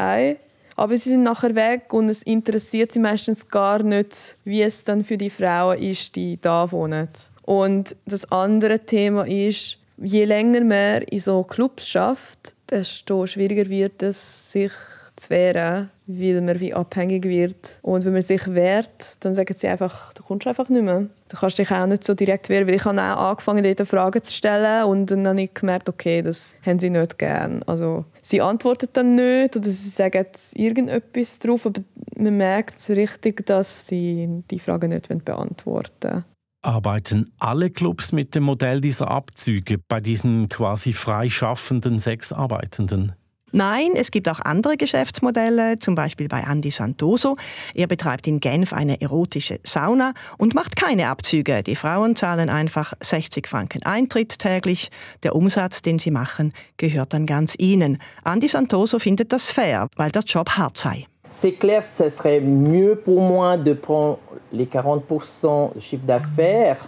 aber 0.75 0.97
sie 0.97 1.11
sind 1.11 1.23
nachher 1.23 1.53
weg 1.55 1.93
und 1.93 2.09
es 2.09 2.23
interessiert 2.23 2.91
sie 2.91 2.99
meistens 2.99 3.47
gar 3.47 3.83
nicht, 3.83 4.37
wie 4.43 4.61
es 4.63 4.83
dann 4.83 5.03
für 5.03 5.17
die 5.17 5.29
Frauen 5.29 5.77
ist, 5.77 6.15
die 6.15 6.39
da 6.41 6.71
wohnen. 6.71 7.09
Und 7.43 7.95
das 8.05 8.31
andere 8.31 8.79
Thema 8.79 9.27
ist, 9.27 9.77
je 9.97 10.23
länger 10.23 10.63
man 10.63 11.01
in 11.03 11.19
so 11.19 11.43
Clubs 11.43 11.87
schafft, 11.87 12.55
desto 12.69 13.27
schwieriger 13.27 13.69
wird 13.69 14.01
es, 14.01 14.51
sich 14.51 14.71
zu 15.15 15.29
wehren, 15.29 15.91
weil 16.07 16.41
man 16.41 16.59
wie 16.59 16.73
abhängig 16.73 17.25
wird. 17.25 17.77
Und 17.81 18.03
wenn 18.05 18.13
man 18.13 18.21
sich 18.21 18.47
wehrt, 18.53 19.23
dann 19.23 19.33
sagen 19.33 19.53
sie 19.55 19.67
einfach, 19.67 20.11
du 20.13 20.23
kommst 20.23 20.47
einfach 20.47 20.69
nicht 20.69 20.83
mehr. 20.83 21.07
Du 21.29 21.37
kannst 21.37 21.57
dich 21.57 21.71
auch 21.71 21.85
nicht 21.85 22.03
so 22.03 22.13
direkt 22.13 22.49
wehren, 22.49 22.67
weil 22.67 22.75
ich 22.75 22.85
habe 22.85 22.99
auch 22.99 23.29
angefangen, 23.31 23.63
dort 23.63 23.87
Fragen 23.87 24.23
zu 24.23 24.33
stellen 24.33 24.85
und 24.85 25.11
dann 25.11 25.27
habe 25.27 25.41
ich 25.41 25.53
gemerkt, 25.53 25.89
okay, 25.89 26.21
das 26.21 26.55
haben 26.65 26.79
sie 26.79 26.89
nicht 26.89 27.17
gern. 27.17 27.63
Also 27.63 28.05
sie 28.21 28.41
antworten 28.41 28.89
dann 28.93 29.15
nicht 29.15 29.55
oder 29.55 29.69
sie 29.69 29.89
sagen 29.89 30.25
irgendetwas 30.55 31.39
drauf, 31.39 31.65
aber 31.65 31.81
man 32.15 32.37
merkt 32.37 32.79
so 32.79 32.93
richtig, 32.93 33.45
dass 33.45 33.87
sie 33.87 34.43
die 34.49 34.59
Fragen 34.59 34.89
nicht 34.89 35.07
beantworten 35.25 35.91
wollen. 36.01 36.25
Arbeiten 36.63 37.31
alle 37.39 37.69
Clubs 37.69 38.11
mit 38.11 38.35
dem 38.35 38.43
Modell 38.43 38.81
dieser 38.81 39.09
Abzüge 39.09 39.77
bei 39.77 39.99
diesen 39.99 40.49
quasi 40.49 40.93
freischaffenden 40.93 41.99
Sexarbeitenden? 41.99 43.13
Nein, 43.55 43.91
es 43.93 44.09
gibt 44.09 44.27
auch 44.29 44.39
andere 44.39 44.77
Geschäftsmodelle, 44.77 45.77
zum 45.77 45.93
Beispiel 45.93 46.27
bei 46.27 46.41
Andy 46.41 46.71
Santoso. 46.71 47.37
Er 47.75 47.85
betreibt 47.85 48.25
in 48.25 48.39
Genf 48.39 48.73
eine 48.73 48.99
erotische 48.99 49.59
Sauna 49.63 50.13
und 50.39 50.55
macht 50.55 50.75
keine 50.75 51.07
Abzüge. 51.09 51.61
Die 51.61 51.75
Frauen 51.75 52.15
zahlen 52.15 52.49
einfach 52.49 52.93
60 52.99 53.47
Franken 53.47 53.83
Eintritt 53.83 54.39
täglich. 54.39 54.89
Der 55.21 55.35
Umsatz, 55.35 55.83
den 55.83 55.99
sie 55.99 56.09
machen, 56.09 56.51
gehört 56.77 57.13
dann 57.13 57.27
ganz 57.27 57.53
ihnen. 57.59 57.99
Andy 58.25 58.47
Santoso 58.47 58.97
findet 58.97 59.31
das 59.31 59.51
fair, 59.51 59.87
weil 59.97 60.09
der 60.09 60.23
Job 60.23 60.49
hart 60.49 60.77
sei. 60.77 61.05
C'est 61.35 61.53
clair, 61.53 61.83
ce 61.83 62.09
serait 62.09 62.41
mieux 62.41 62.95
pour 62.95 63.19
moi 63.19 63.57
de 63.57 63.73
prendre 63.73 64.19
les 64.51 64.67
40% 64.67 65.73
de 65.73 65.79
chiffre 65.79 66.05
d'affaires, 66.05 66.87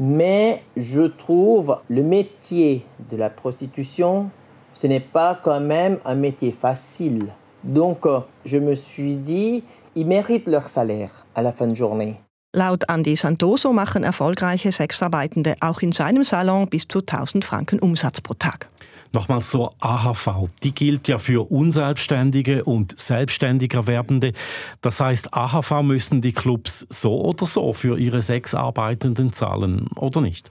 mais 0.00 0.64
je 0.76 1.02
trouve 1.02 1.78
le 1.88 2.02
métier 2.02 2.84
de 3.08 3.16
la 3.16 3.30
prostitution, 3.30 4.30
ce 4.72 4.88
n'est 4.88 4.98
pas 4.98 5.38
quand 5.40 5.60
même 5.60 6.00
un 6.04 6.16
métier 6.16 6.50
facile. 6.50 7.28
Donc 7.62 8.04
euh, 8.04 8.18
je 8.44 8.58
me 8.58 8.74
suis 8.74 9.16
dit, 9.16 9.62
ils 9.94 10.08
méritent 10.08 10.48
leur 10.48 10.66
salaire 10.66 11.24
à 11.36 11.42
la 11.42 11.52
fin 11.52 11.68
de 11.68 11.76
journée. 11.76 12.16
Laut 12.56 12.84
Andy 12.88 13.16
Santoso 13.16 13.72
machen 13.72 14.04
erfolgreiche 14.04 14.70
Sexarbeitende 14.70 15.56
auch 15.58 15.82
in 15.82 15.90
seinem 15.90 16.22
Salon 16.22 16.68
bis 16.68 16.86
zu 16.86 17.00
1000 17.00 17.44
Franken 17.44 17.80
Umsatz 17.80 18.20
pro 18.20 18.34
Tag. 18.34 18.68
Nochmal 19.12 19.42
zur 19.42 19.74
AHV. 19.78 20.48
Die 20.64 20.74
gilt 20.74 21.06
ja 21.06 21.18
für 21.18 21.48
Unselbstständige 21.48 22.64
und 22.64 22.98
selbstständig 22.98 23.72
Erwerbende. 23.72 24.32
Das 24.80 24.98
heißt, 24.98 25.32
AHV 25.32 25.82
müssen 25.82 26.20
die 26.20 26.32
Clubs 26.32 26.84
so 26.90 27.22
oder 27.24 27.46
so 27.46 27.72
für 27.72 27.96
ihre 27.96 28.22
Sexarbeitenden 28.22 29.32
zahlen, 29.32 29.86
oder 29.94 30.20
nicht? 30.20 30.50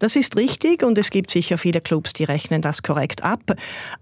Das 0.00 0.16
ist 0.16 0.36
richtig 0.36 0.82
und 0.82 0.98
es 0.98 1.10
gibt 1.10 1.30
sicher 1.30 1.56
viele 1.56 1.80
Clubs, 1.80 2.12
die 2.12 2.24
rechnen 2.24 2.62
das 2.62 2.82
korrekt 2.82 3.22
ab. 3.22 3.42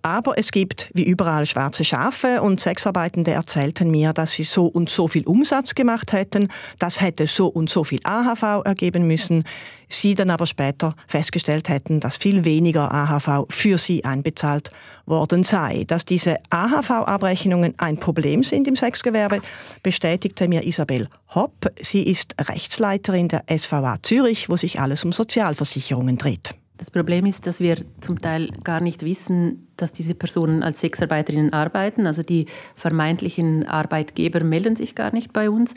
Aber 0.01 0.39
es 0.39 0.53
gibt 0.53 0.91
wie 0.95 1.05
überall 1.05 1.45
schwarze 1.45 1.85
Schafe 1.85 2.41
und 2.41 2.61
Sexarbeitende 2.61 3.33
erzählten 3.33 3.91
mir, 3.91 4.15
dass 4.15 4.33
sie 4.33 4.45
so 4.45 4.67
und 4.67 4.89
so 4.89 5.07
viel 5.09 5.27
Umsatz 5.27 5.75
gemacht 5.75 6.13
hätten. 6.13 6.49
Das 6.79 7.03
hätte 7.03 7.27
so 7.27 7.38
und 7.47 7.71
so 7.71 7.85
viel 7.85 8.01
AHV 8.05 8.65
ergeben 8.65 9.07
müssen 9.07 9.45
sie 9.89 10.15
dann 10.15 10.31
aber 10.31 10.47
später 10.47 10.95
festgestellt 11.07 11.69
hätten, 11.69 12.01
dass 12.01 12.17
viel 12.17 12.45
weniger 12.45 12.93
AHV 12.93 13.47
für 13.49 13.79
sie 13.79 14.05
einbezahlt 14.05 14.71
worden 15.07 15.45
sei. 15.45 15.85
Dass 15.87 16.05
diese 16.05 16.37
AHV-Abrechnungen 16.51 17.75
ein 17.79 17.99
Problem 17.99 18.43
sind 18.43 18.69
im 18.69 18.77
Sexgewerbe, 18.77 19.41
bestätigte 19.83 20.49
mir 20.49 20.67
Isabel 20.67 21.09
Hopp. 21.35 21.73
Sie 21.81 22.03
ist 22.03 22.35
Rechtsleiterin 22.41 23.29
der 23.29 23.45
SVA 23.51 23.97
Zürich, 24.03 24.49
wo 24.49 24.57
sich 24.57 24.81
alles 24.81 25.05
um 25.05 25.13
Sozialversicherungen 25.13 26.19
dreht. 26.19 26.55
Das 26.77 26.91
Problem 26.91 27.27
ist, 27.27 27.47
dass 27.47 27.61
wir 27.61 27.79
zum 28.01 28.21
Teil 28.21 28.51
gar 28.63 28.81
nicht 28.81 29.05
wissen, 29.05 29.68
dass 29.83 29.93
diese 29.93 30.15
Personen 30.15 30.63
als 30.63 30.81
Sexarbeiterinnen 30.81 31.53
arbeiten. 31.53 32.07
Also 32.07 32.23
die 32.23 32.47
vermeintlichen 32.75 33.67
Arbeitgeber 33.67 34.45
melden 34.45 34.77
sich 34.77 34.95
gar 34.95 35.13
nicht 35.13 35.33
bei 35.33 35.51
uns. 35.51 35.75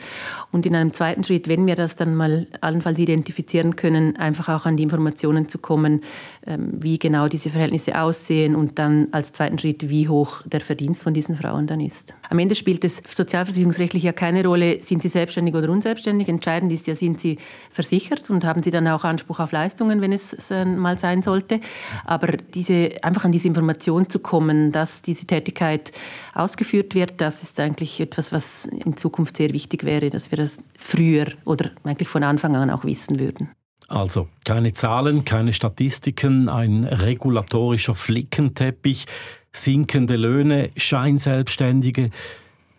Und 0.50 0.66
in 0.66 0.74
einem 0.74 0.92
zweiten 0.92 1.24
Schritt, 1.24 1.48
wenn 1.48 1.66
wir 1.66 1.76
das 1.76 1.96
dann 1.96 2.14
mal 2.14 2.46
allenfalls 2.60 2.98
identifizieren 2.98 3.76
können, 3.76 4.16
einfach 4.16 4.48
auch 4.48 4.66
an 4.66 4.76
die 4.76 4.82
Informationen 4.82 5.48
zu 5.48 5.58
kommen, 5.58 6.02
ähm, 6.46 6.82
wie 6.82 6.98
genau 6.98 7.28
diese 7.28 7.50
Verhältnisse 7.50 8.00
aussehen 8.00 8.56
und 8.56 8.78
dann 8.78 9.08
als 9.12 9.32
zweiten 9.32 9.58
Schritt, 9.58 9.88
wie 9.88 10.08
hoch 10.08 10.42
der 10.44 10.60
Verdienst 10.60 11.02
von 11.02 11.14
diesen 11.14 11.36
Frauen 11.36 11.66
dann 11.66 11.80
ist. 11.80 12.14
Am 12.28 12.38
Ende 12.38 12.54
spielt 12.54 12.84
es 12.84 13.02
sozialversicherungsrechtlich 13.08 14.02
ja 14.02 14.12
keine 14.12 14.44
Rolle, 14.44 14.82
sind 14.82 15.02
sie 15.02 15.08
selbstständig 15.08 15.54
oder 15.54 15.70
unselbstständig. 15.70 16.28
Entscheidend 16.28 16.72
ist 16.72 16.86
ja, 16.86 16.94
sind 16.94 17.20
sie 17.20 17.38
versichert 17.70 18.30
und 18.30 18.44
haben 18.44 18.62
sie 18.62 18.70
dann 18.70 18.88
auch 18.88 19.04
Anspruch 19.04 19.40
auf 19.40 19.52
Leistungen, 19.52 20.00
wenn 20.00 20.12
es 20.12 20.50
mal 20.50 20.98
sein 20.98 21.22
sollte. 21.22 21.60
Aber 22.04 22.28
diese, 22.54 22.90
einfach 23.02 23.24
an 23.24 23.32
diese 23.32 23.48
Informationen 23.48 23.91
Situation 23.92 24.10
zu 24.10 24.18
kommen, 24.18 24.72
dass 24.72 25.02
diese 25.02 25.26
Tätigkeit 25.26 25.92
ausgeführt 26.34 26.94
wird, 26.94 27.20
das 27.20 27.42
ist 27.42 27.60
eigentlich 27.60 28.00
etwas, 28.00 28.32
was 28.32 28.66
in 28.66 28.96
Zukunft 28.96 29.36
sehr 29.36 29.52
wichtig 29.52 29.84
wäre, 29.84 30.10
dass 30.10 30.30
wir 30.30 30.38
das 30.38 30.58
früher 30.78 31.26
oder 31.44 31.70
eigentlich 31.84 32.08
von 32.08 32.22
Anfang 32.22 32.56
an 32.56 32.70
auch 32.70 32.84
wissen 32.84 33.18
würden. 33.18 33.50
Also 33.88 34.28
keine 34.46 34.72
Zahlen, 34.72 35.24
keine 35.24 35.52
Statistiken, 35.52 36.48
ein 36.48 36.84
regulatorischer 36.84 37.94
Flickenteppich, 37.94 39.06
sinkende 39.52 40.16
Löhne, 40.16 40.70
Scheinselbstständige. 40.76 42.10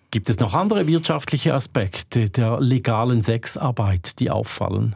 Gibt 0.09 0.29
es 0.29 0.39
noch 0.39 0.53
andere 0.53 0.87
wirtschaftliche 0.87 1.53
Aspekte 1.53 2.29
der 2.29 2.59
legalen 2.59 3.21
Sexarbeit, 3.21 4.19
die 4.19 4.31
auffallen? 4.31 4.95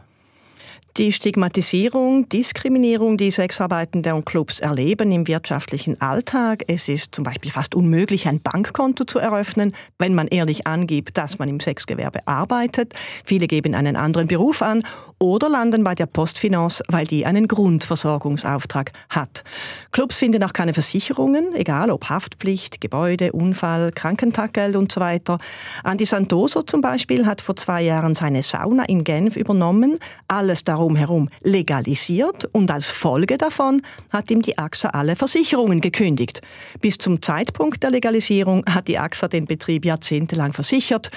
Die 0.98 1.12
Stigmatisierung, 1.12 2.28
Diskriminierung, 2.28 3.18
die 3.18 3.30
Sexarbeitende 3.30 4.16
und 4.16 4.26
Clubs 4.26 4.58
erleben 4.58 5.12
im 5.12 5.28
wirtschaftlichen 5.28 6.00
Alltag. 6.00 6.64
Es 6.66 6.88
ist 6.88 7.14
zum 7.14 7.22
Beispiel 7.22 7.52
fast 7.52 7.76
unmöglich, 7.76 8.26
ein 8.26 8.40
Bankkonto 8.40 9.04
zu 9.04 9.20
eröffnen, 9.20 9.72
wenn 10.00 10.16
man 10.16 10.26
ehrlich 10.26 10.66
angibt, 10.66 11.16
dass 11.16 11.38
man 11.38 11.48
im 11.48 11.60
Sexgewerbe 11.60 12.26
arbeitet. 12.26 12.94
Viele 13.24 13.46
geben 13.46 13.76
einen 13.76 13.94
anderen 13.94 14.26
Beruf 14.26 14.60
an 14.60 14.82
oder 15.20 15.48
landen 15.48 15.84
bei 15.84 15.94
der 15.94 16.06
Postfinance, 16.06 16.82
weil 16.88 17.06
die 17.06 17.24
einen 17.26 17.46
Grundversorgungsauftrag 17.46 18.90
hat. 19.08 19.44
Clubs 19.92 20.16
finden 20.16 20.42
auch 20.42 20.52
keine 20.52 20.74
Versicherungen, 20.74 21.54
egal 21.54 21.92
ob 21.92 22.08
Haftpflicht, 22.08 22.80
Gebäude, 22.80 23.30
Unfall, 23.30 23.92
Krankentaggeld 23.92 24.74
und 24.74 24.90
so 24.90 25.00
weiter. 25.00 25.38
Andi 25.84 26.06
Santoso 26.06 26.62
zum 26.62 26.80
Beispiel 26.80 27.24
hat 27.24 27.40
vor 27.40 27.54
zwei 27.54 27.82
Jahren 27.82 28.16
seine 28.16 28.42
Sauna 28.42 28.82
in 28.88 29.04
Genf 29.04 29.36
übernommen. 29.36 30.00
Alles 30.26 30.64
darum 30.64 30.87
herum 30.96 31.28
legalisiert 31.42 32.46
und 32.52 32.70
als 32.70 32.86
Folge 32.88 33.38
davon 33.38 33.82
hat 34.10 34.30
ihm 34.30 34.42
die 34.42 34.58
AXA 34.58 34.90
alle 34.90 35.16
Versicherungen 35.16 35.80
gekündigt. 35.80 36.40
Bis 36.80 36.98
zum 36.98 37.22
Zeitpunkt 37.22 37.82
der 37.82 37.90
Legalisierung 37.90 38.64
hat 38.68 38.88
die 38.88 38.98
AXA 38.98 39.28
den 39.28 39.46
Betrieb 39.46 39.84
jahrzehntelang 39.84 40.52
versichert 40.52 41.10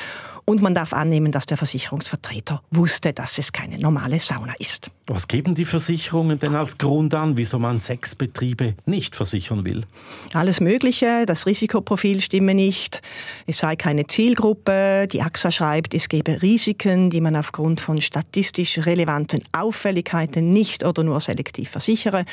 und 0.52 0.62
man 0.62 0.76
darf 0.76 0.92
annehmen, 0.92 1.32
dass 1.32 1.46
der 1.46 1.56
Versicherungsvertreter 1.56 2.62
wusste, 2.72 3.14
dass 3.14 3.38
es 3.38 3.54
keine 3.54 3.80
normale 3.80 4.20
Sauna 4.20 4.54
ist. 4.60 4.92
Was 5.08 5.30
geben 5.30 5.56
die 5.56 5.64
Versicherungen 5.64 6.40
denn 6.40 6.56
als 6.56 6.78
Grund 6.78 7.14
an, 7.14 7.38
wieso 7.38 7.58
man 7.58 7.80
Sexbetriebe 7.80 8.76
nicht 8.86 9.16
versichern 9.16 9.64
will? 9.64 9.86
Alles 10.34 10.60
Mögliche. 10.60 11.26
Das 11.26 11.46
Risikoprofil 11.46 12.20
stimme 12.22 12.54
nicht. 12.54 13.02
Es 13.48 13.60
sei 13.60 13.78
keine 13.78 14.08
Zielgruppe. 14.08 15.08
Die 15.12 15.22
AXA 15.22 15.52
schreibt, 15.52 15.94
es 15.94 16.10
gebe 16.10 16.42
Risiken, 16.42 17.10
die 17.10 17.22
man 17.22 17.38
aufgrund 17.38 17.80
von 17.80 18.02
statistisch 18.02 18.78
relevanten 18.86 19.42
Auffälligkeiten 19.54 20.52
nicht 20.52 20.84
oder 20.84 21.04
nur 21.04 21.22
selektiv 21.22 21.70
versichere. 21.70 22.26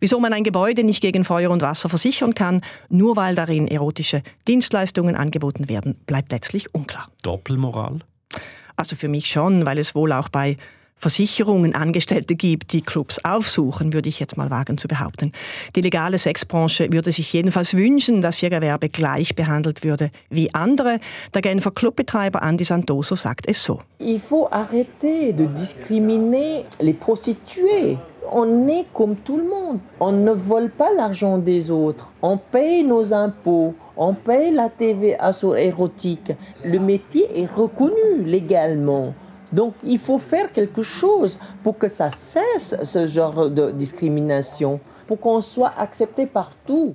Wieso 0.00 0.18
man 0.18 0.32
ein 0.32 0.42
Gebäude 0.42 0.82
nicht 0.82 1.00
gegen 1.00 1.24
Feuer 1.24 1.50
und 1.50 1.62
Wasser 1.62 1.88
versichern 1.88 2.34
kann, 2.34 2.60
nur 2.88 3.14
weil 3.14 3.36
darin 3.36 3.68
erotische 3.68 4.22
Dienstleistungen 4.48 5.14
angeboten 5.14 5.68
werden, 5.68 5.96
bleibt 6.06 6.32
letztlich 6.32 6.74
unklar. 6.74 7.08
Doppelmoral? 7.52 8.00
Also 8.76 8.96
für 8.96 9.08
mich 9.08 9.26
schon, 9.26 9.66
weil 9.66 9.78
es 9.78 9.94
wohl 9.94 10.12
auch 10.12 10.28
bei 10.28 10.56
Versicherungen 10.96 11.74
Angestellte 11.74 12.36
gibt, 12.36 12.72
die 12.72 12.80
Clubs 12.80 13.18
aufsuchen, 13.24 13.92
würde 13.92 14.08
ich 14.08 14.20
jetzt 14.20 14.36
mal 14.36 14.50
wagen 14.50 14.78
zu 14.78 14.86
behaupten. 14.86 15.32
Die 15.74 15.80
legale 15.80 16.16
Sexbranche 16.16 16.92
würde 16.92 17.10
sich 17.10 17.32
jedenfalls 17.32 17.74
wünschen, 17.74 18.22
dass 18.22 18.40
ihr 18.40 18.50
Gewerbe 18.50 18.88
gleich 18.88 19.34
behandelt 19.34 19.82
würde 19.82 20.10
wie 20.30 20.54
andere. 20.54 21.00
Der 21.34 21.42
Genfer 21.42 21.72
Clubbetreiber 21.72 22.40
Andy 22.42 22.62
Santoso 22.62 23.16
sagt 23.16 23.48
es 23.48 23.64
so. 23.64 23.82
Il 23.98 24.20
faut 24.20 24.48
arrêter 24.52 25.32
de 25.32 25.48
discriminer 25.48 26.62
les 26.78 26.94
prostituées. 26.94 27.98
On 28.30 28.68
est 28.68 28.86
comme 28.94 29.16
tout 29.16 29.36
le 29.36 29.44
monde. 29.44 29.78
On 30.00 30.12
ne 30.12 30.32
vole 30.32 30.70
pas 30.70 30.92
l'argent 30.92 31.38
des 31.38 31.70
autres. 31.70 32.10
On 32.22 32.38
paye 32.38 32.84
nos 32.84 33.12
impôts. 33.12 33.74
On 33.96 34.14
paye 34.14 34.52
la 34.52 34.68
TVA 34.68 35.32
sur 35.32 35.56
érotique. 35.56 36.32
Le 36.64 36.78
métier 36.78 37.40
est 37.40 37.50
reconnu 37.52 38.24
légalement. 38.24 39.14
Donc 39.52 39.74
il 39.84 39.98
faut 39.98 40.18
faire 40.18 40.52
quelque 40.52 40.82
chose 40.82 41.38
pour 41.62 41.76
que 41.76 41.88
ça 41.88 42.10
cesse 42.10 42.74
ce 42.82 43.06
genre 43.06 43.50
de 43.50 43.70
discrimination, 43.70 44.80
pour 45.06 45.20
qu'on 45.20 45.40
soit 45.40 45.72
accepté 45.76 46.26
partout. 46.26 46.94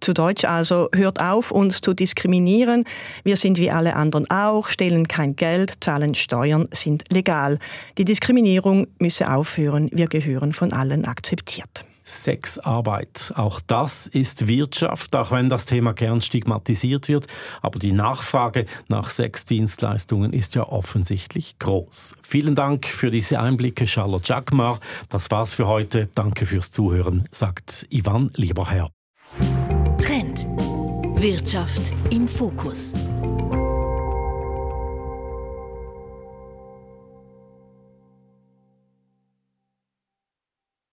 Zu 0.00 0.14
Deutsch 0.14 0.44
also, 0.44 0.88
hört 0.94 1.20
auf, 1.20 1.50
uns 1.50 1.80
zu 1.80 1.92
diskriminieren. 1.92 2.84
Wir 3.22 3.36
sind 3.36 3.58
wie 3.58 3.70
alle 3.70 3.96
anderen 3.96 4.30
auch, 4.30 4.68
stehlen 4.68 5.08
kein 5.08 5.36
Geld, 5.36 5.74
zahlen 5.82 6.14
Steuern, 6.14 6.68
sind 6.72 7.04
legal. 7.10 7.58
Die 7.98 8.04
Diskriminierung 8.04 8.86
müsse 8.98 9.30
aufhören, 9.30 9.90
wir 9.92 10.06
gehören 10.06 10.52
von 10.52 10.72
allen 10.72 11.04
akzeptiert. 11.04 11.84
Sexarbeit. 12.10 13.32
Auch 13.36 13.60
das 13.60 14.06
ist 14.06 14.48
Wirtschaft, 14.48 15.14
auch 15.14 15.30
wenn 15.30 15.48
das 15.48 15.66
Thema 15.66 15.92
gern 15.92 16.22
stigmatisiert 16.22 17.08
wird. 17.08 17.26
Aber 17.62 17.78
die 17.78 17.92
Nachfrage 17.92 18.66
nach 18.88 19.10
Sexdienstleistungen 19.10 20.32
ist 20.32 20.54
ja 20.54 20.66
offensichtlich 20.68 21.58
groß. 21.58 22.14
Vielen 22.22 22.54
Dank 22.54 22.86
für 22.86 23.10
diese 23.10 23.38
Einblicke, 23.38 23.86
Charlotte 23.86 24.32
Jagmar. 24.32 24.80
Das 25.08 25.30
war's 25.30 25.54
für 25.54 25.68
heute. 25.68 26.08
Danke 26.14 26.46
fürs 26.46 26.70
Zuhören, 26.70 27.24
sagt 27.30 27.86
Ivan 27.90 28.30
Lieberherr. 28.36 28.90
Wirtschaft 31.20 31.92
im 32.10 32.26
Fokus. 32.26 32.94